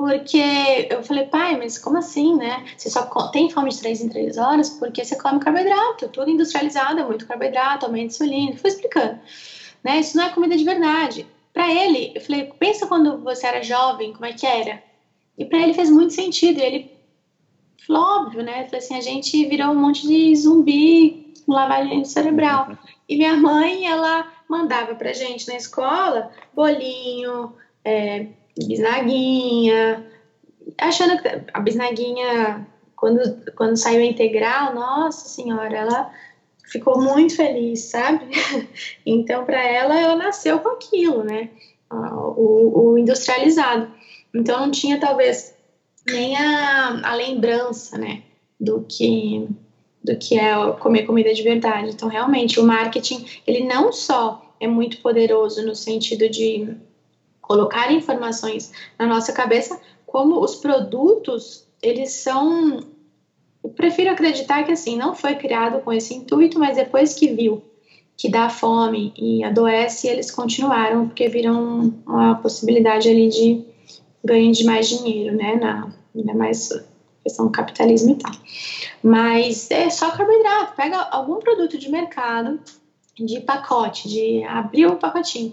[0.00, 2.64] Porque eu falei, pai, mas como assim, né?
[2.74, 7.00] Você só tem fome de três em três horas porque você come carboidrato, tudo industrializado,
[7.00, 8.56] é muito carboidrato, aumenta insulina.
[8.56, 9.20] Fui explicando,
[9.84, 10.00] né?
[10.00, 11.26] Isso não é comida de verdade.
[11.52, 14.82] Para ele, eu falei, pensa quando você era jovem, como é que era?
[15.36, 16.60] E para ele fez muito sentido.
[16.60, 16.90] E ele
[17.86, 18.64] falou, óbvio, né?
[18.64, 22.68] falei assim, a gente virou um monte de zumbi com lavagem cerebral.
[23.06, 27.52] E minha mãe, ela mandava pra gente na escola bolinho,
[27.84, 30.06] é, bisnaguinha,
[30.78, 36.12] achando que a bisnaguinha, quando, quando saiu a integral, nossa senhora, ela
[36.64, 38.26] ficou muito feliz, sabe?
[39.04, 41.50] Então, para ela, ela nasceu com aquilo, né?
[41.90, 43.90] O, o, industrializado.
[44.32, 45.54] Então, não tinha, talvez,
[46.06, 48.22] nem a, a lembrança, né?
[48.58, 49.48] Do que,
[50.04, 51.90] do que é comer comida de verdade.
[51.90, 56.76] Então, realmente, o marketing, ele não só é muito poderoso no sentido de
[57.50, 62.78] colocar informações na nossa cabeça, como os produtos, eles são.
[63.64, 67.60] Eu prefiro acreditar que assim, não foi criado com esse intuito, mas depois que viu
[68.16, 73.64] que dá fome e adoece, eles continuaram, porque viram uma possibilidade ali de
[74.24, 75.56] ganho de mais dinheiro, né?
[75.56, 76.68] Na, ainda mais
[77.24, 78.32] questão do capitalismo e tal.
[79.02, 80.76] Mas é só carboidrato.
[80.76, 82.60] Pega algum produto de mercado,
[83.18, 85.52] de pacote, de abrir o pacotinho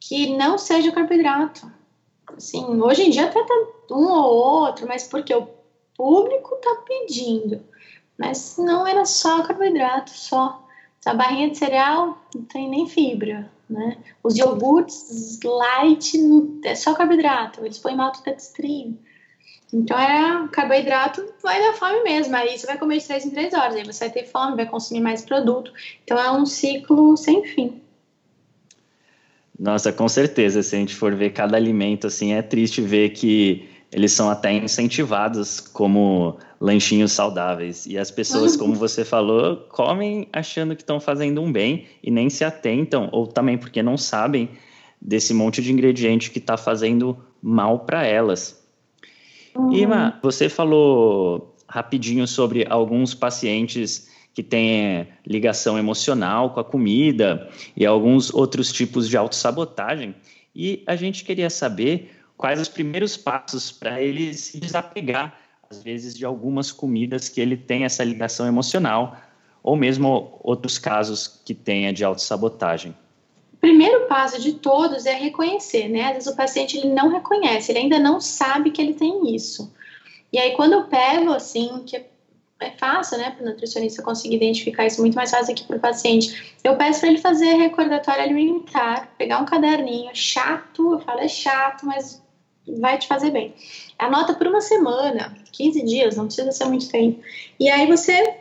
[0.00, 1.70] que não seja carboidrato.
[2.36, 3.54] Assim, hoje em dia até tá
[3.90, 5.48] um ou outro, mas porque o
[5.96, 7.62] público tá pedindo.
[8.18, 10.66] Mas não era só carboidrato, só.
[11.04, 13.98] A barrinha de cereal não tem nem fibra, né?
[14.22, 16.18] Os iogurtes light
[16.64, 18.94] é só carboidrato, eles põem maltodextrina.
[19.72, 22.34] Então era carboidrato, vai dar fome mesmo.
[22.36, 24.66] Aí você vai comer de 3 em 3 horas, aí você vai ter fome, vai
[24.66, 25.72] consumir mais produto.
[26.04, 27.80] Então é um ciclo sem fim.
[29.60, 30.62] Nossa, com certeza.
[30.62, 34.54] Se a gente for ver cada alimento, assim, é triste ver que eles são até
[34.54, 37.84] incentivados como lanchinhos saudáveis.
[37.84, 42.30] E as pessoas, como você falou, comem achando que estão fazendo um bem e nem
[42.30, 44.48] se atentam, ou também porque não sabem
[44.98, 48.64] desse monte de ingrediente que está fazendo mal para elas.
[49.54, 49.72] Uhum.
[49.72, 54.08] Ima, você falou rapidinho sobre alguns pacientes
[54.40, 60.14] que têm ligação emocional com a comida e alguns outros tipos de autossabotagem.
[60.56, 65.38] E a gente queria saber quais os primeiros passos para ele se desapegar,
[65.68, 69.14] às vezes, de algumas comidas que ele tem essa ligação emocional,
[69.62, 72.94] ou mesmo outros casos que tenha de autossabotagem
[73.60, 76.04] primeiro passo de todos é reconhecer, né?
[76.04, 79.70] Às vezes o paciente ele não reconhece, ele ainda não sabe que ele tem isso.
[80.32, 81.94] E aí quando eu pego assim, que
[82.60, 85.80] é fácil, né, para o nutricionista conseguir identificar isso muito mais fácil aqui para o
[85.80, 86.56] paciente.
[86.62, 91.86] Eu peço para ele fazer recordatório alimentar, pegar um caderninho, chato, eu falo é chato,
[91.86, 92.22] mas
[92.78, 93.54] vai te fazer bem.
[93.98, 97.20] Anota por uma semana, 15 dias, não precisa ser muito tempo.
[97.58, 98.36] E aí você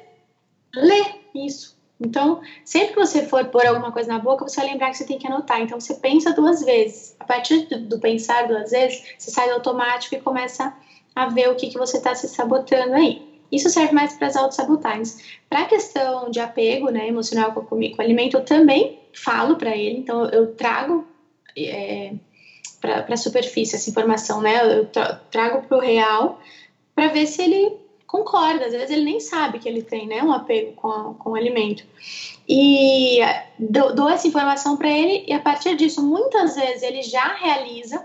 [0.76, 1.03] lê
[1.34, 4.97] isso, então, sempre que você for pôr alguma coisa na boca, você vai lembrar que
[4.97, 5.59] você tem que anotar.
[5.61, 7.15] Então, você pensa duas vezes.
[7.20, 10.74] A partir do, pensar duas vezes, você sai do automático e começa
[11.13, 13.28] a ver o que, que você está se sabotando aí.
[13.51, 15.17] Isso serve mais para as autossabotagens.
[15.49, 19.97] Para a questão de apego né, emocional com, o alimento, eu também falo para ele.
[19.97, 21.07] Então, eu trago
[21.57, 22.13] é,
[22.79, 24.77] para a superfície essa informação, né?
[24.77, 24.87] Eu
[25.29, 26.39] trago para o real
[26.95, 27.77] para ver se ele
[28.09, 31.35] concorda, às vezes ele nem sabe que ele tem né, um apego com, com o
[31.35, 31.83] alimento.
[32.47, 33.19] E
[33.59, 38.03] dou, dou essa informação para ele, e a partir disso, muitas vezes ele já realiza,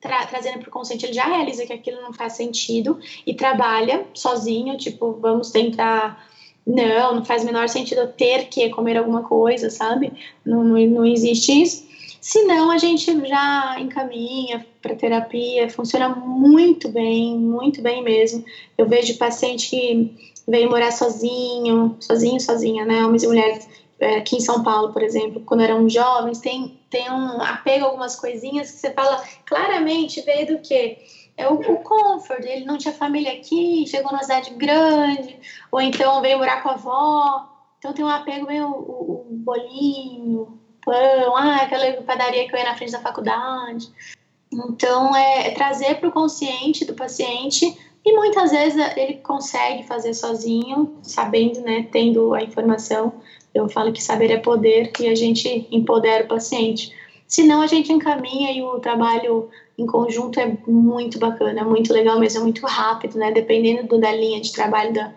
[0.00, 4.06] tra trazendo para o consciente, ele já realiza que aquilo não faz sentido e trabalha
[4.14, 6.26] sozinho, tipo, vamos tentar.
[6.66, 10.12] Não, não faz o menor sentido eu ter que comer alguma coisa, sabe?
[10.44, 11.88] Não, não, não existe isso.
[12.20, 18.44] Se não, a gente já encaminha para terapia, funciona muito bem, muito bem mesmo.
[18.76, 20.14] Eu vejo paciente que
[20.46, 23.04] veio morar sozinho, sozinho, sozinha, né?
[23.04, 23.68] Homens e mulheres
[24.00, 28.16] aqui em São Paulo, por exemplo, quando eram jovens, tem, tem um apego a algumas
[28.16, 30.98] coisinhas que você fala claramente, veio do quê?
[31.36, 35.38] É o, o comfort, ele não tinha família aqui, chegou numa cidade grande,
[35.70, 40.58] ou então veio morar com a avó, então tem um apego meio o, o bolinho,
[40.84, 43.88] pão, ah, aquela padaria que eu ia na frente da faculdade.
[44.52, 50.14] Então, é, é trazer para o consciente do paciente e muitas vezes ele consegue fazer
[50.14, 53.12] sozinho, sabendo, né, tendo a informação.
[53.54, 56.92] Eu falo que saber é poder e a gente empodera o paciente.
[57.26, 62.18] Senão, a gente encaminha e o trabalho em conjunto é muito bacana, é muito legal
[62.18, 63.32] mesmo, é muito rápido, né?
[63.32, 65.12] Dependendo do, da linha de trabalho da,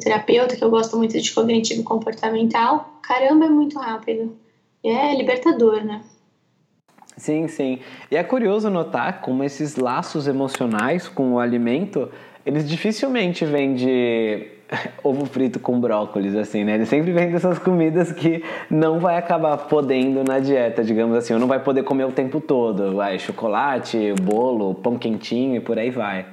[0.00, 4.34] terapeuta, que eu gosto muito de cognitivo comportamental, caramba, é muito rápido
[4.90, 6.02] é libertador, né?
[7.16, 7.78] Sim, sim.
[8.10, 12.10] E é curioso notar como esses laços emocionais com o alimento,
[12.44, 14.48] eles dificilmente vêm de
[15.02, 16.74] ovo frito com brócolis, assim, né?
[16.74, 21.40] Ele sempre vem dessas comidas que não vai acabar podendo na dieta, digamos assim, ou
[21.40, 22.94] não vai poder comer o tempo todo.
[22.94, 26.26] Vai, chocolate, bolo, pão quentinho e por aí vai.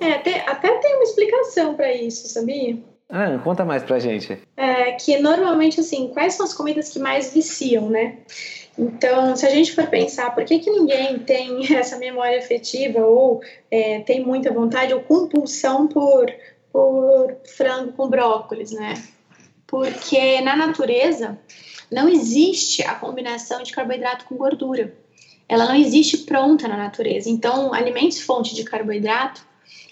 [0.00, 2.78] É, até, até tem uma explicação para isso, sabia?
[3.10, 4.38] Ah, conta mais pra gente.
[4.56, 8.18] É, que normalmente, assim, quais são as comidas que mais viciam, né?
[8.78, 13.40] Então, se a gente for pensar, por que, que ninguém tem essa memória afetiva ou
[13.70, 16.30] é, tem muita vontade ou compulsão por,
[16.72, 18.94] por frango com brócolis, né?
[19.66, 21.38] Porque na natureza
[21.90, 24.96] não existe a combinação de carboidrato com gordura.
[25.48, 27.30] Ela não existe pronta na natureza.
[27.30, 29.48] Então, alimentos fonte de carboidrato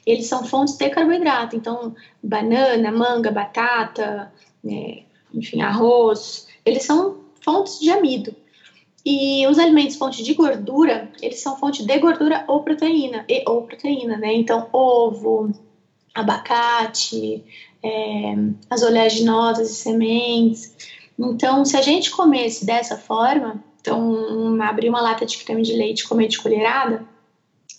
[0.06, 1.56] eles são fontes de carboidrato.
[1.56, 5.02] Então, banana, manga, batata, né,
[5.34, 8.34] enfim, arroz, eles são fontes de amido.
[9.04, 13.62] E os alimentos fonte de gordura, eles são fonte de gordura ou proteína, e, ou
[13.62, 14.32] proteína, né?
[14.32, 15.50] Então, ovo,
[16.16, 17.44] abacate,
[17.82, 18.34] é,
[18.70, 20.74] as oleaginosas e sementes.
[21.18, 26.00] Então, se a gente comesse dessa forma, então, abrir uma lata de creme de leite
[26.00, 27.06] e comer de colherada,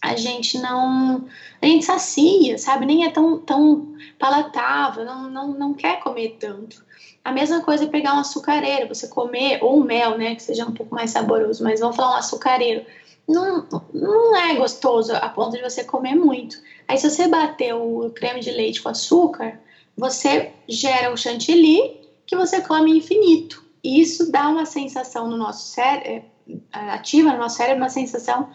[0.01, 1.27] a gente não.
[1.61, 2.85] A gente sacia, sabe?
[2.85, 6.85] Nem é tão, tão palatável, não, não, não quer comer tanto.
[7.25, 10.35] A mesma coisa é pegar um açucareiro, você comer, ou um mel, né?
[10.35, 12.85] Que seja um pouco mais saboroso, mas vamos falar um açucareiro.
[13.27, 16.57] Não, não é gostoso a ponto de você comer muito.
[16.87, 19.59] Aí, se você bater o creme de leite com açúcar,
[19.97, 23.65] você gera o chantilly que você come infinito.
[23.83, 26.25] E isso dá uma sensação no nosso cérebro,
[26.73, 28.49] é, ativa no nosso cérebro uma sensação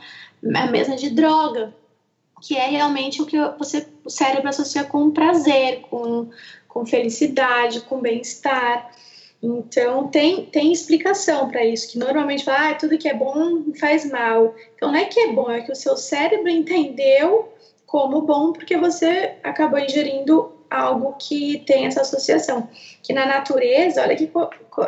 [0.55, 1.75] a mesma de droga.
[2.41, 6.29] que é realmente o que você, o cérebro associa com prazer, com,
[6.67, 8.91] com felicidade, com bem-estar.
[9.43, 14.09] Então, tem, tem explicação para isso, que normalmente fala, ah, tudo que é bom faz
[14.09, 14.55] mal.
[14.77, 17.53] Então, não é que é bom, é que o seu cérebro entendeu
[17.85, 22.69] como bom porque você acabou ingerindo algo que tem essa associação.
[23.03, 24.31] Que na natureza, olha que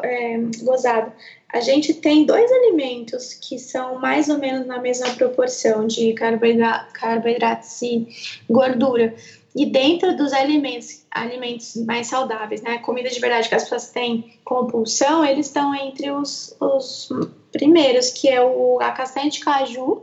[0.03, 1.13] é, gozado,
[1.53, 6.93] a gente tem dois alimentos que são mais ou menos na mesma proporção de carboidratos,
[6.93, 8.09] carboidratos e
[8.49, 9.15] gordura.
[9.57, 14.39] E dentro dos alimentos, alimentos mais saudáveis, né, comida de verdade que as pessoas têm
[14.45, 17.09] compulsão, eles estão entre os, os
[17.53, 20.03] primeiros, que é o, a castanha de caju,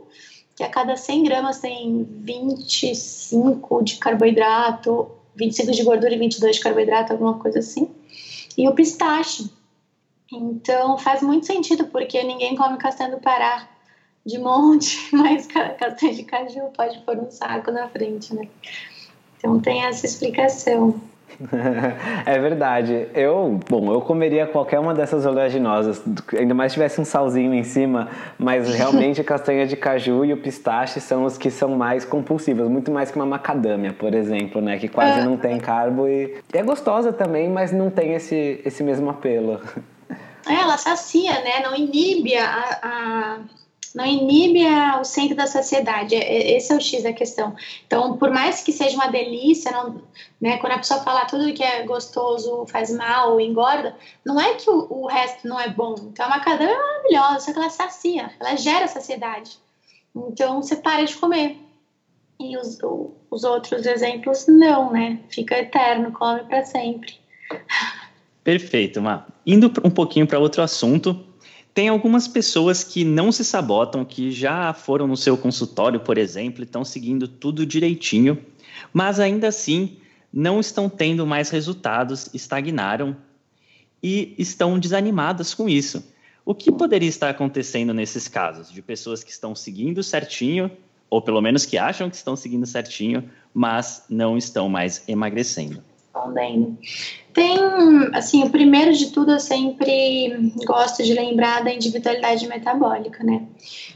[0.56, 6.62] que a cada 100 gramas tem 25 de carboidrato, 25 de gordura e 22 de
[6.62, 7.90] carboidrato, alguma coisa assim.
[8.56, 9.50] E o pistache.
[10.32, 13.68] Então faz muito sentido, porque ninguém come castanha do Pará
[14.24, 18.48] de monte, mas castanha de caju pode pôr um saco na frente, né?
[19.42, 20.94] Então tem essa explicação.
[22.24, 23.08] é verdade.
[23.12, 26.00] Eu, bom, eu comeria qualquer uma dessas oleaginosas,
[26.38, 30.32] ainda mais se tivesse um salzinho em cima, mas realmente a castanha de caju e
[30.32, 34.60] o pistache são os que são mais compulsivos, muito mais que uma macadâmia, por exemplo,
[34.60, 35.24] né, que quase é.
[35.24, 39.60] não tem carbo e é gostosa também, mas não tem esse esse mesmo apelo.
[40.46, 41.60] É, ela sacia, né?
[41.62, 43.38] Não inibe a, a
[43.94, 44.64] não inibe
[45.00, 46.14] o centro da saciedade.
[46.14, 47.54] É, é, esse é o X da questão.
[47.86, 50.02] Então, por mais que seja uma delícia, não,
[50.40, 54.68] né, quando a pessoa fala tudo que é gostoso faz mal, engorda, não é que
[54.68, 55.94] o, o resto não é bom.
[56.02, 59.58] Então, a macadâmia é maravilhosa, só que ela sacia, ela gera saciedade.
[60.14, 61.58] Então, você para de comer.
[62.40, 62.78] E os,
[63.30, 65.20] os outros exemplos, não, né?
[65.28, 67.14] Fica eterno, come para sempre.
[68.42, 69.26] Perfeito, Má.
[69.46, 71.31] Indo um pouquinho para outro assunto,
[71.74, 76.62] tem algumas pessoas que não se sabotam, que já foram no seu consultório, por exemplo,
[76.62, 78.38] estão seguindo tudo direitinho,
[78.92, 79.96] mas ainda assim
[80.32, 83.16] não estão tendo mais resultados, estagnaram
[84.02, 86.04] e estão desanimadas com isso.
[86.44, 90.70] O que poderia estar acontecendo nesses casos de pessoas que estão seguindo certinho,
[91.08, 95.82] ou pelo menos que acham que estão seguindo certinho, mas não estão mais emagrecendo?
[96.12, 96.78] Respondendo.
[97.32, 97.58] Tem,
[98.12, 103.46] assim, o primeiro de tudo eu sempre gosto de lembrar da individualidade metabólica, né?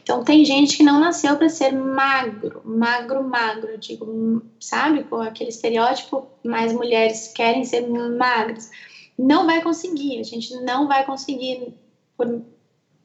[0.03, 5.51] Então tem gente que não nasceu para ser magro, magro, magro, digo, sabe, com aquele
[5.51, 8.71] estereótipo, mais mulheres querem ser magras.
[9.19, 11.75] Não vai conseguir, a gente não vai conseguir
[12.17, 12.43] por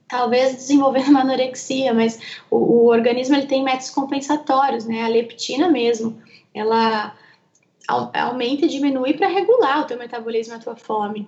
[0.07, 5.03] talvez desenvolver uma anorexia, mas o, o organismo ele tem métodos compensatórios, né?
[5.03, 6.21] A leptina mesmo,
[6.53, 7.15] ela
[7.87, 11.27] aumenta e diminui para regular o teu metabolismo e a tua fome.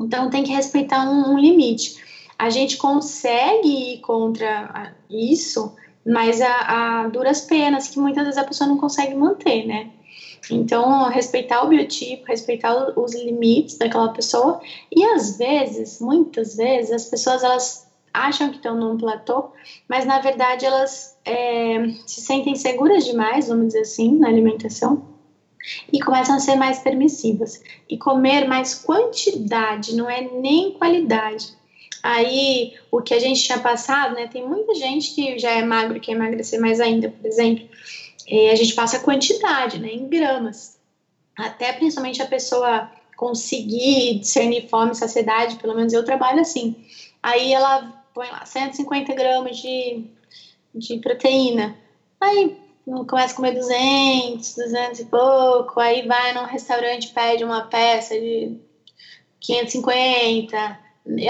[0.00, 2.02] Então tem que respeitar um, um limite.
[2.38, 5.74] A gente consegue ir contra isso,
[6.06, 9.90] mas a, a, duras penas que muitas vezes a pessoa não consegue manter, né?
[10.50, 14.60] Então, respeitar o biotipo, respeitar os limites daquela pessoa
[14.90, 19.50] e às vezes, muitas vezes, as pessoas elas acham que estão num platô,
[19.88, 25.17] mas na verdade elas é, se sentem seguras demais, vamos dizer assim, na alimentação
[25.92, 31.56] e começam a ser mais permissivas e comer mais quantidade, não é nem qualidade.
[32.02, 34.28] Aí, o que a gente tinha passado, né?
[34.28, 37.68] Tem muita gente que já é magro e quer emagrecer mais ainda, por exemplo.
[38.50, 39.88] a gente passa quantidade, né?
[39.88, 40.78] Em gramas.
[41.36, 46.76] Até principalmente a pessoa conseguir discernir fome e saciedade, pelo menos eu trabalho assim.
[47.22, 50.04] Aí ela põe lá 150 gramas de,
[50.74, 51.76] de proteína.
[52.20, 52.56] Aí
[53.06, 58.56] começa a comer 200, 200 e pouco, aí vai num restaurante pede uma peça de
[59.40, 60.56] 550.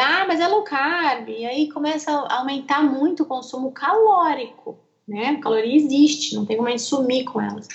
[0.00, 1.28] Ah, mas é low carb.
[1.28, 5.36] E aí começa a aumentar muito o consumo calórico, né?
[5.38, 7.68] A caloria existe, não tem como a gente sumir com elas.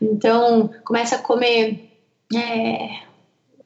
[0.00, 1.84] Então, começa a comer.
[2.34, 3.00] É,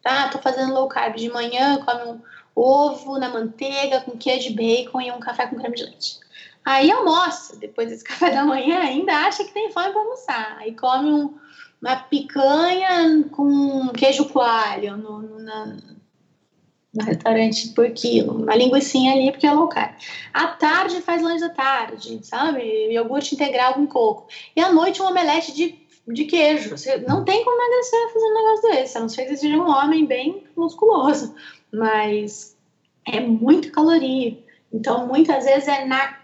[0.04, 2.20] ah, tô fazendo low carb de manhã, come um
[2.54, 6.20] ovo na manteiga com queijo de bacon e um café com creme de leite.
[6.64, 10.56] Aí almoça, depois desse café da manhã, ainda acha que tem fome para almoçar.
[10.58, 11.34] Aí come um,
[11.80, 15.76] uma picanha com queijo coalho no, no, na,
[16.94, 19.94] no restaurante por quilo, uma linguiçinha ali porque é low carb.
[20.32, 22.62] À tarde faz lanche da tarde, sabe?
[22.92, 24.28] Iogurte integral com coco.
[24.54, 25.74] E à noite um omelete de,
[26.06, 26.76] de queijo.
[26.76, 29.68] Você não tem como emagrecer fazendo um negócio desse, a não ser que seja um
[29.68, 31.34] homem bem musculoso.
[31.72, 32.56] Mas
[33.06, 34.38] é muito caloria.
[34.72, 36.21] Então, muitas vezes é na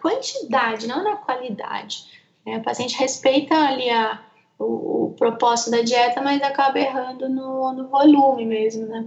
[0.00, 2.04] quantidade, não na qualidade.
[2.46, 4.20] É, o paciente respeita ali a,
[4.58, 9.06] o, o, propósito da dieta, mas acaba errando no, no volume mesmo, né?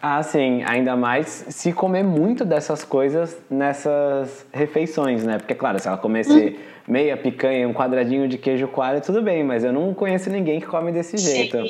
[0.00, 5.38] Ah, sim, ainda mais se comer muito dessas coisas nessas refeições, né?
[5.38, 6.56] Porque, claro, se ela comesse hum.
[6.88, 10.66] meia picanha, um quadradinho de queijo coalho, tudo bem, mas eu não conheço ninguém que
[10.66, 11.56] come desse jeito.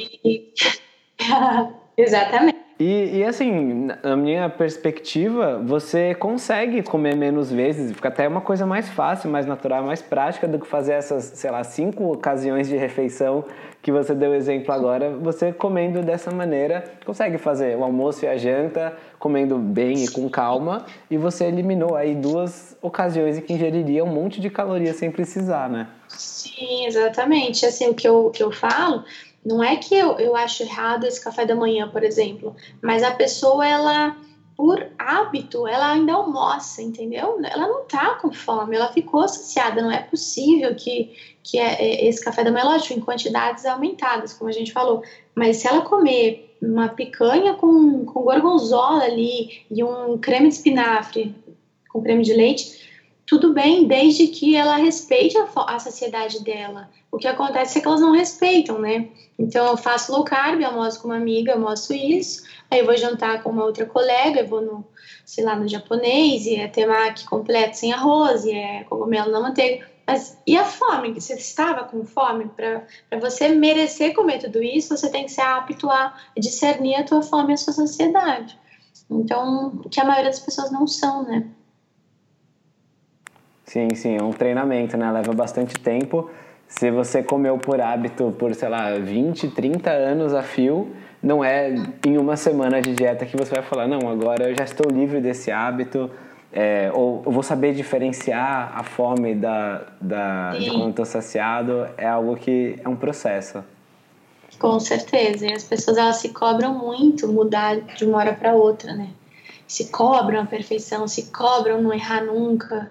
[1.96, 2.61] Exatamente.
[2.84, 8.66] E, e, assim, na minha perspectiva, você consegue comer menos vezes, fica até uma coisa
[8.66, 12.76] mais fácil, mais natural, mais prática do que fazer essas, sei lá, cinco ocasiões de
[12.76, 13.44] refeição
[13.80, 15.10] que você deu exemplo agora.
[15.10, 20.28] Você comendo dessa maneira, consegue fazer o almoço e a janta, comendo bem e com
[20.28, 25.08] calma, e você eliminou aí duas ocasiões em que ingeriria um monte de calorias sem
[25.08, 25.86] precisar, né?
[26.08, 27.64] Sim, exatamente.
[27.64, 29.04] Assim, o que eu, o que eu falo
[29.44, 33.10] não é que eu, eu acho errado esse café da manhã, por exemplo, mas a
[33.10, 34.16] pessoa, ela,
[34.56, 37.40] por hábito, ela ainda almoça, entendeu?
[37.42, 39.82] Ela não tá com fome, ela ficou saciada.
[39.82, 41.12] Não é possível que,
[41.42, 45.02] que é, é, esse café da manhã, lógico, em quantidades aumentadas, como a gente falou,
[45.34, 51.34] mas se ela comer uma picanha com, com gorgonzola ali e um creme de espinafre
[51.88, 52.88] com creme de leite,
[53.26, 56.88] tudo bem, desde que ela respeite a, a saciedade dela.
[57.12, 59.10] O que acontece é que elas não respeitam, né?
[59.38, 63.42] Então eu faço low carb, almoço com uma amiga, almoço isso, aí eu vou jantar
[63.42, 64.82] com uma outra colega, eu vou no,
[65.26, 69.86] sei lá, no japonês, e é temaki completo sem arroz, e é cogumelo na manteiga.
[70.06, 71.12] Mas e a fome?
[71.12, 72.46] Você estava com fome?
[72.56, 77.20] Para você merecer comer tudo isso, você tem que ser apto a discernir a tua
[77.20, 78.58] fome e a sua saciedade.
[79.10, 81.46] Então, que a maioria das pessoas não são, né?
[83.66, 85.10] Sim, sim, é um treinamento, né?
[85.12, 86.30] Leva bastante tempo.
[86.74, 90.90] Se você comeu por hábito por, sei lá, 20, 30 anos a fio,
[91.22, 94.64] não é em uma semana de dieta que você vai falar, não, agora eu já
[94.64, 96.10] estou livre desse hábito,
[96.50, 102.08] é, ou eu vou saber diferenciar a fome da, da, de quando estou saciado, é
[102.08, 103.62] algo que é um processo.
[104.58, 108.94] Com certeza, e as pessoas elas se cobram muito mudar de uma hora para outra,
[108.94, 109.10] né?
[109.68, 112.90] Se cobram a perfeição, se cobram não errar nunca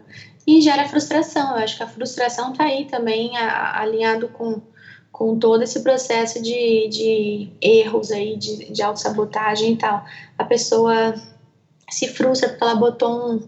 [0.57, 1.51] e gera frustração.
[1.51, 4.61] Eu acho que a frustração está aí também a, alinhado com,
[5.11, 10.03] com todo esse processo de, de erros aí, de, de autossabotagem e tal.
[10.37, 11.15] A pessoa
[11.89, 13.41] se frustra porque ela botou um,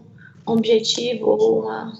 [0.46, 1.98] objetivo ou uma,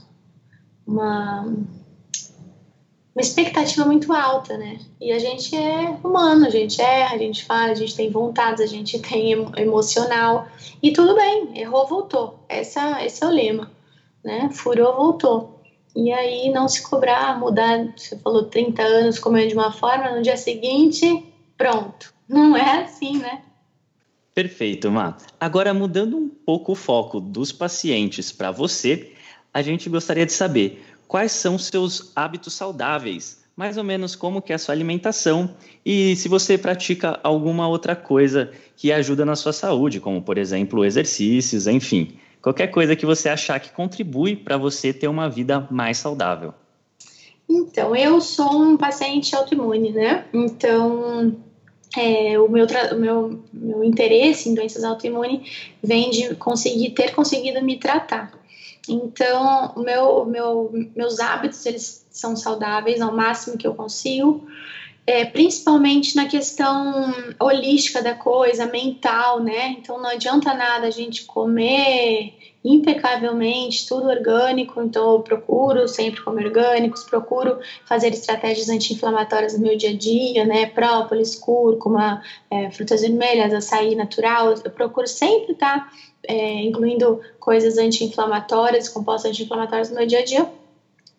[0.86, 4.78] uma, uma expectativa muito alta, né?
[5.00, 8.60] E a gente é humano, a gente erra, a gente fala, a gente tem vontades,
[8.60, 10.46] a gente tem emocional.
[10.82, 12.38] E tudo bem, errou, voltou.
[12.48, 13.73] Essa, esse é o lema
[14.24, 14.48] né?
[14.52, 15.62] Furou, voltou.
[15.94, 20.22] E aí não se cobrar, mudar, você falou 30 anos comendo de uma forma, no
[20.22, 21.24] dia seguinte,
[21.56, 22.12] pronto.
[22.28, 23.42] Não é assim, né?
[24.34, 25.16] Perfeito, Má.
[25.38, 29.12] Agora, mudando um pouco o foco dos pacientes para você,
[29.52, 34.52] a gente gostaria de saber quais são seus hábitos saudáveis, mais ou menos como que
[34.52, 35.54] é a sua alimentação
[35.86, 40.84] e se você pratica alguma outra coisa que ajuda na sua saúde, como, por exemplo,
[40.84, 45.96] exercícios, enfim qualquer coisa que você achar que contribui para você ter uma vida mais
[45.96, 46.52] saudável.
[47.48, 50.26] Então, eu sou um paciente autoimune, né?
[50.30, 51.34] Então,
[51.96, 52.66] é, o, meu,
[52.98, 58.30] meu, meu interesse em doenças autoimunes vem de conseguir ter conseguido me tratar.
[58.86, 64.46] Então, meu, meu, meus hábitos eles são saudáveis ao máximo que eu consigo
[65.06, 69.76] é, principalmente na questão holística da coisa, mental, né?
[69.78, 72.34] Então não adianta nada a gente comer
[72.64, 79.76] impecavelmente, tudo orgânico, então eu procuro sempre comer orgânicos, procuro fazer estratégias anti-inflamatórias no meu
[79.76, 80.64] dia a dia, né?
[80.64, 85.92] Própolis, cúrcuma, é, frutas vermelhas, açaí natural, eu procuro sempre estar tá,
[86.26, 90.50] é, incluindo coisas anti-inflamatórias, compostos anti-inflamatórios no meu dia a dia.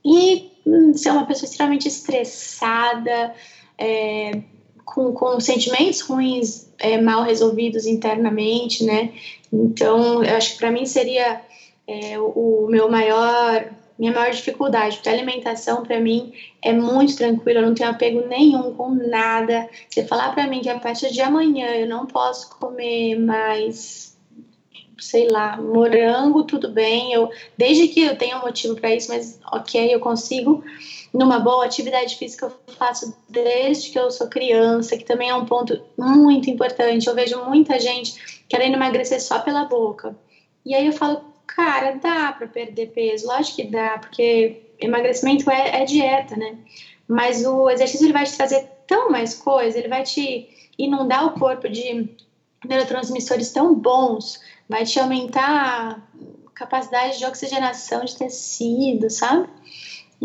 [0.03, 3.35] E hum, ser uma pessoa extremamente estressada,
[3.77, 4.41] é,
[4.83, 9.11] com, com sentimentos ruins é, mal resolvidos internamente, né?
[9.51, 11.41] Então, eu acho que para mim seria
[11.87, 17.15] é, o, o, meu maior, minha maior dificuldade, porque a alimentação para mim é muito
[17.15, 19.69] tranquila, eu não tenho apego nenhum com nada.
[19.89, 24.17] Você falar para mim que a partir de amanhã eu não posso comer mais,
[24.99, 29.39] sei lá, morango, tudo bem, eu desde que eu tenha um motivo para isso, mas
[29.51, 30.63] ok, eu consigo
[31.15, 35.45] numa boa atividade física eu faço desde que eu sou criança, que também é um
[35.45, 37.07] ponto muito importante.
[37.07, 40.13] Eu vejo muita gente querendo emagrecer só pela boca.
[40.65, 45.81] E aí eu falo, cara, dá para perder peso, lógico que dá, porque emagrecimento é,
[45.81, 46.57] é, dieta, né?
[47.07, 51.39] Mas o exercício ele vai te trazer tão mais coisa, ele vai te inundar o
[51.39, 52.13] corpo de
[52.67, 56.03] neurotransmissores tão bons, vai te aumentar
[56.45, 59.47] a capacidade de oxigenação de tecido, sabe?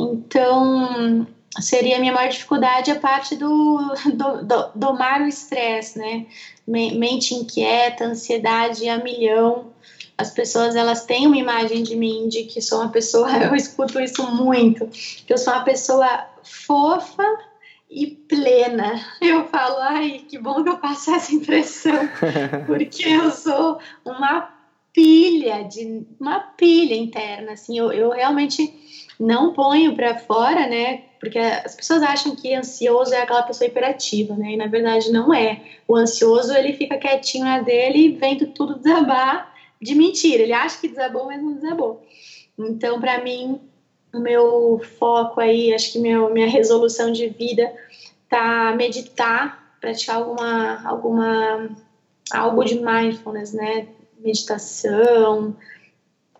[0.09, 1.27] Então,
[1.61, 6.27] seria a minha maior dificuldade a parte do, do, do domar o estresse, né?
[6.67, 9.73] Mente inquieta, ansiedade a milhão.
[10.17, 13.99] As pessoas elas têm uma imagem de mim de que sou uma pessoa, eu escuto
[14.01, 17.25] isso muito, que eu sou uma pessoa fofa
[17.91, 19.05] e plena.
[19.21, 22.09] Eu falo, ai, que bom que eu passo essa impressão,
[22.67, 24.61] porque eu sou uma
[24.93, 28.73] pilha de uma pilha interna, assim, eu, eu realmente
[29.21, 31.03] não ponho para fora, né?
[31.21, 34.53] Porque as pessoas acham que ansioso é aquela pessoa hiperativa, né?
[34.53, 35.61] E na verdade não é.
[35.87, 40.43] O ansioso ele fica quietinho na dele, vendo tudo desabar de mentira.
[40.43, 42.03] Ele acha que desabou, mas não desabou.
[42.59, 43.61] Então, para mim,
[44.15, 47.71] o meu foco aí, acho que meu, minha resolução de vida
[48.27, 51.69] tá meditar, praticar alguma alguma
[52.33, 53.87] algo de mindfulness, né?
[54.19, 55.55] Meditação,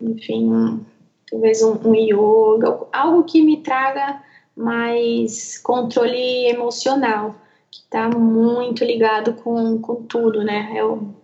[0.01, 0.83] enfim,
[1.31, 4.21] talvez um, um yoga, algo que me traga
[4.55, 7.35] mais controle emocional,
[7.71, 10.73] que está muito ligado com, com tudo, né?
[10.75, 11.15] É o,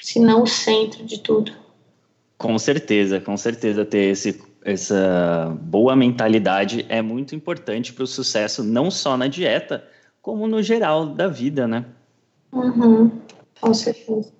[0.00, 1.52] se não o centro de tudo.
[2.38, 8.62] Com certeza, com certeza ter esse, essa boa mentalidade é muito importante para o sucesso,
[8.62, 9.84] não só na dieta,
[10.22, 11.84] como no geral da vida, né?
[12.52, 13.10] Uhum,
[13.60, 14.37] com certeza.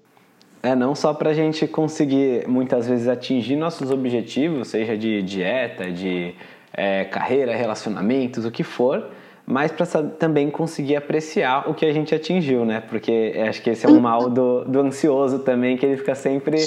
[0.69, 5.91] É, não só para a gente conseguir muitas vezes atingir nossos objetivos, seja de dieta,
[5.91, 6.35] de
[6.75, 9.09] é, carreira, relacionamentos, o que for,
[9.47, 9.87] mas para
[10.19, 12.83] também conseguir apreciar o que a gente atingiu, né?
[12.87, 16.59] Porque acho que esse é um mal do, do ansioso também, que ele fica sempre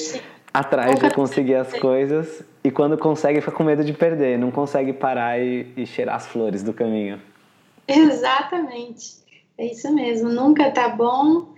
[0.51, 4.93] atrás de conseguir as coisas e quando consegue fica com medo de perder, não consegue
[4.93, 7.21] parar e, e cheirar as flores do caminho.
[7.87, 9.17] Exatamente,
[9.59, 10.29] é isso mesmo.
[10.29, 11.51] Nunca tá bom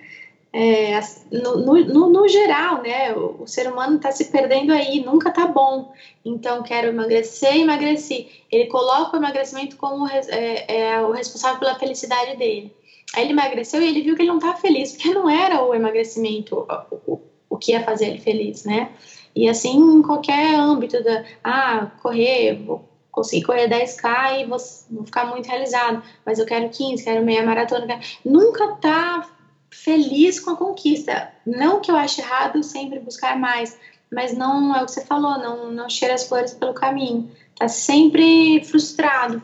[0.56, 1.00] é,
[1.32, 5.48] no, no, no, geral, né, o, o ser humano está se perdendo aí, nunca tá
[5.48, 5.92] bom.
[6.24, 8.30] Então, quero emagrecer, emagreci.
[8.52, 12.72] Ele coloca o emagrecimento como é, é, o responsável pela felicidade dele.
[13.16, 15.74] Aí ele emagreceu e ele viu que ele não estava feliz, porque não era o
[15.74, 18.92] emagrecimento o, o, o que ia fazer ele feliz, né?
[19.36, 24.58] E assim, em qualquer âmbito da, ah, correr, vou conseguir correr 10k e vou,
[24.90, 28.02] vou ficar muito realizado, mas eu quero 15, quero meia maratona, quero...
[28.24, 29.33] nunca tá
[29.74, 31.32] feliz com a conquista.
[31.46, 33.78] Não que eu ache errado sempre buscar mais,
[34.12, 37.30] mas não é o que você falou, não, não cheira as flores pelo caminho.
[37.58, 39.42] Tá sempre frustrado.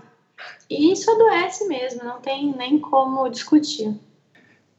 [0.70, 4.00] E isso adoece mesmo, não tem nem como discutir.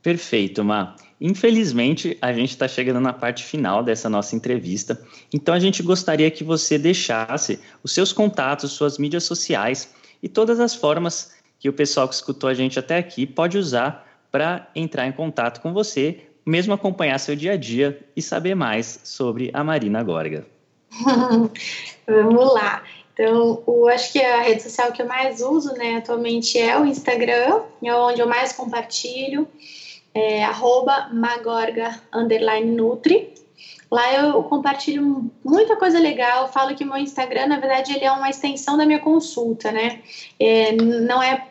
[0.03, 0.95] Perfeito, Ma.
[1.21, 4.99] Infelizmente, a gente está chegando na parte final dessa nossa entrevista,
[5.35, 9.93] então a gente gostaria que você deixasse os seus contatos, suas mídias sociais
[10.23, 14.10] e todas as formas que o pessoal que escutou a gente até aqui pode usar
[14.31, 19.01] para entrar em contato com você, mesmo acompanhar seu dia a dia e saber mais
[19.05, 20.47] sobre a Marina Gorga.
[22.07, 22.83] Vamos lá.
[23.13, 26.87] Então, eu acho que a rede social que eu mais uso, né, atualmente é o
[26.87, 29.47] Instagram, é onde eu mais compartilho,
[30.15, 30.45] é
[31.13, 32.01] magorga
[32.65, 33.35] nutri.
[33.91, 38.31] Lá eu compartilho muita coisa legal, falo que meu Instagram, na verdade, ele é uma
[38.31, 40.01] extensão da minha consulta, né?
[40.39, 41.47] É, não é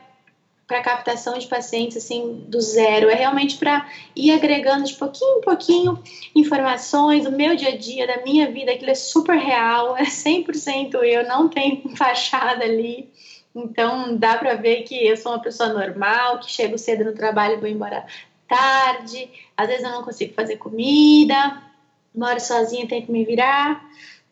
[0.70, 5.42] para captação de pacientes assim do zero, é realmente para ir agregando de pouquinho em
[5.42, 6.04] pouquinho
[6.36, 10.94] informações do meu dia a dia, da minha vida, aquilo é super real, é 100%
[11.04, 13.10] eu, não tem fachada ali.
[13.56, 17.56] Então dá para ver que eu sou uma pessoa normal, que chego cedo no trabalho
[17.56, 18.06] e vou embora
[18.48, 21.64] tarde, às vezes eu não consigo fazer comida,
[22.14, 23.84] moro sozinha, tenho que me virar.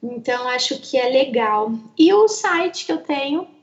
[0.04, 1.72] Então acho que é legal.
[1.98, 3.57] E o site que eu tenho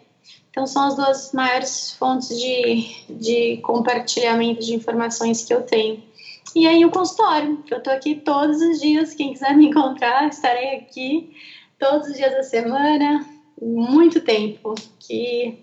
[0.50, 6.02] Então, são as duas maiores fontes de, de compartilhamento de informações que eu tenho.
[6.56, 9.14] E aí, o consultório, que eu tô aqui todos os dias.
[9.14, 11.36] Quem quiser me encontrar, estarei aqui
[11.78, 13.28] todos os dias da semana,
[13.62, 14.76] muito tempo.
[14.98, 15.60] Que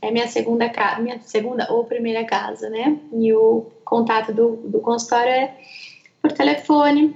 [0.00, 2.98] é minha segunda casa, minha segunda ou primeira casa, né?
[3.12, 5.54] E o contato do, do consultório é
[6.22, 7.14] por telefone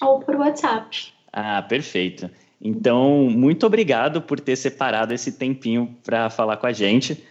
[0.00, 1.12] ou por WhatsApp.
[1.32, 2.30] Ah, perfeito.
[2.60, 7.22] Então, muito obrigado por ter separado esse tempinho para falar com a gente.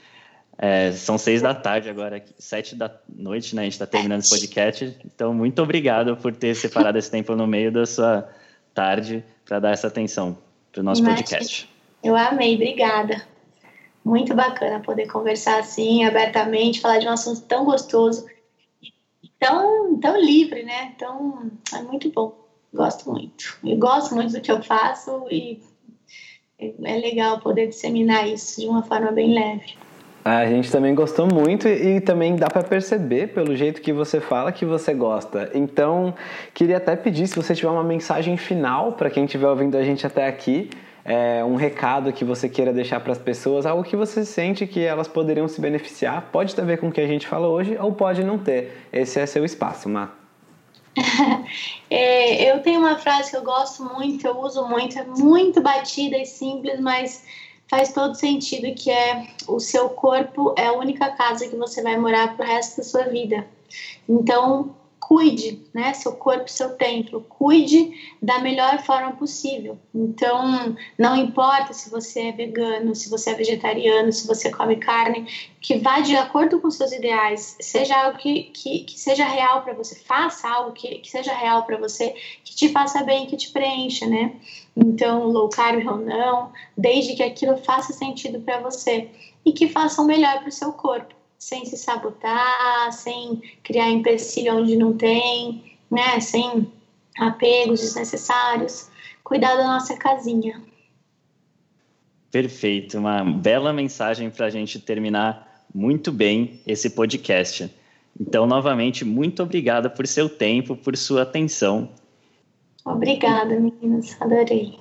[0.57, 3.63] É, são seis da tarde agora, sete da noite, né?
[3.63, 4.95] A gente está terminando esse podcast.
[5.03, 8.29] Então, muito obrigado por ter separado esse tempo no meio da sua
[8.73, 10.37] tarde para dar essa atenção
[10.71, 11.23] para o nosso Imagina.
[11.23, 11.69] podcast.
[12.03, 13.32] Eu amei, obrigada.
[14.03, 18.25] Muito bacana poder conversar assim, abertamente, falar de um assunto tão gostoso,
[19.39, 20.91] tão, tão livre, né?
[20.95, 22.35] Então, é muito bom.
[22.73, 23.57] Gosto muito.
[23.63, 25.61] Eu gosto muito do que eu faço e
[26.59, 29.75] é legal poder disseminar isso de uma forma bem leve.
[30.25, 34.53] A gente também gostou muito e, também dá para perceber pelo jeito que você fala
[34.53, 35.51] que você gosta.
[35.53, 36.13] Então,
[36.53, 40.07] queria até pedir se você tiver uma mensagem final para quem estiver ouvindo a gente
[40.07, 40.69] até aqui,
[41.05, 44.79] é, um recado que você queira deixar para as pessoas, algo que você sente que
[44.79, 47.77] elas poderiam se beneficiar, pode ter a ver com o que a gente falou hoje
[47.77, 48.87] ou pode não ter.
[48.91, 50.11] Esse é seu espaço, Má.
[51.89, 56.17] é, eu tenho uma frase que eu gosto muito, eu uso muito, é muito batida
[56.17, 57.25] e simples, mas
[57.67, 61.97] faz todo sentido que é o seu corpo é a única casa que você vai
[61.97, 63.47] morar pro resto da sua vida.
[64.07, 64.75] Então,
[65.13, 65.93] cuide, né?
[65.93, 69.77] Seu corpo, seu templo, cuide da melhor forma possível.
[69.93, 75.27] Então, não importa se você é vegano, se você é vegetariano, se você come carne,
[75.61, 79.75] que vá de acordo com seus ideais, seja algo que, que, que seja real para
[79.75, 83.51] você, faça algo que, que seja real para você, que te faça bem, que te
[83.51, 84.33] preencha, né?
[84.75, 89.11] Então, low carb ou não, desde que aquilo faça sentido para você
[89.45, 91.13] e que faça o melhor para o seu corpo
[91.43, 96.19] sem se sabotar, sem criar empecilho onde não tem, né?
[96.21, 96.71] Sem
[97.19, 98.89] apegos desnecessários.
[99.23, 100.61] Cuidar da nossa casinha.
[102.31, 107.69] Perfeito, uma bela mensagem para a gente terminar muito bem esse podcast.
[108.19, 111.89] Então, novamente, muito obrigada por seu tempo, por sua atenção.
[112.85, 114.79] Obrigada, meninas, adorei.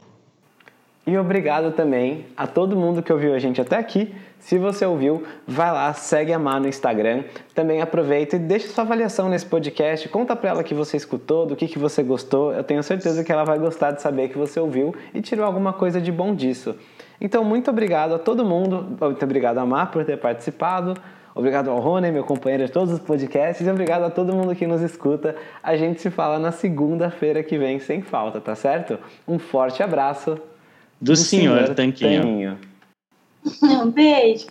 [1.07, 4.15] E obrigado também a todo mundo que ouviu a gente até aqui.
[4.43, 7.23] Se você ouviu, vai lá, segue a Má no Instagram.
[7.55, 10.09] Também aproveita e deixa sua avaliação nesse podcast.
[10.09, 12.53] Conta pra ela que você escutou, do que, que você gostou.
[12.53, 15.73] Eu tenho certeza que ela vai gostar de saber que você ouviu e tirou alguma
[15.73, 16.75] coisa de bom disso.
[17.21, 18.97] Então, muito obrigado a todo mundo.
[19.01, 20.95] Muito obrigado a Má por ter participado.
[21.37, 24.67] Obrigado ao Rony, meu companheiro de todos os podcasts, e obrigado a todo mundo que
[24.67, 25.35] nos escuta.
[25.63, 28.99] A gente se fala na segunda-feira que vem, sem falta, tá certo?
[29.27, 30.35] Um forte abraço
[31.01, 32.21] do, do senhor, senhor Tanquinho.
[32.21, 32.72] Tanquinho.
[33.63, 34.51] Um beijo.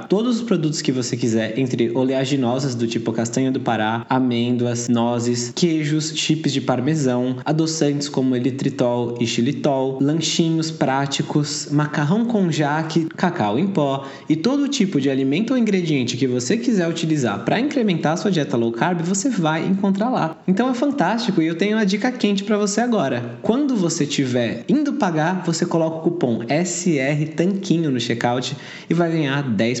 [0.07, 5.51] todos os produtos que você quiser, entre oleaginosas do tipo castanha do Pará, amêndoas, nozes,
[5.55, 13.57] queijos, chips de parmesão, adoçantes como elitritol e xilitol, lanchinhos práticos, macarrão com jaque, cacau
[13.57, 18.17] em pó e todo tipo de alimento ou ingrediente que você quiser utilizar para incrementar
[18.17, 20.37] sua dieta low carb, você vai encontrar lá.
[20.47, 23.39] Então é fantástico e eu tenho uma dica quente para você agora.
[23.41, 28.55] Quando você estiver indo pagar, você coloca o cupom SR Tanquinho no checkout
[28.89, 29.80] e vai ganhar 10%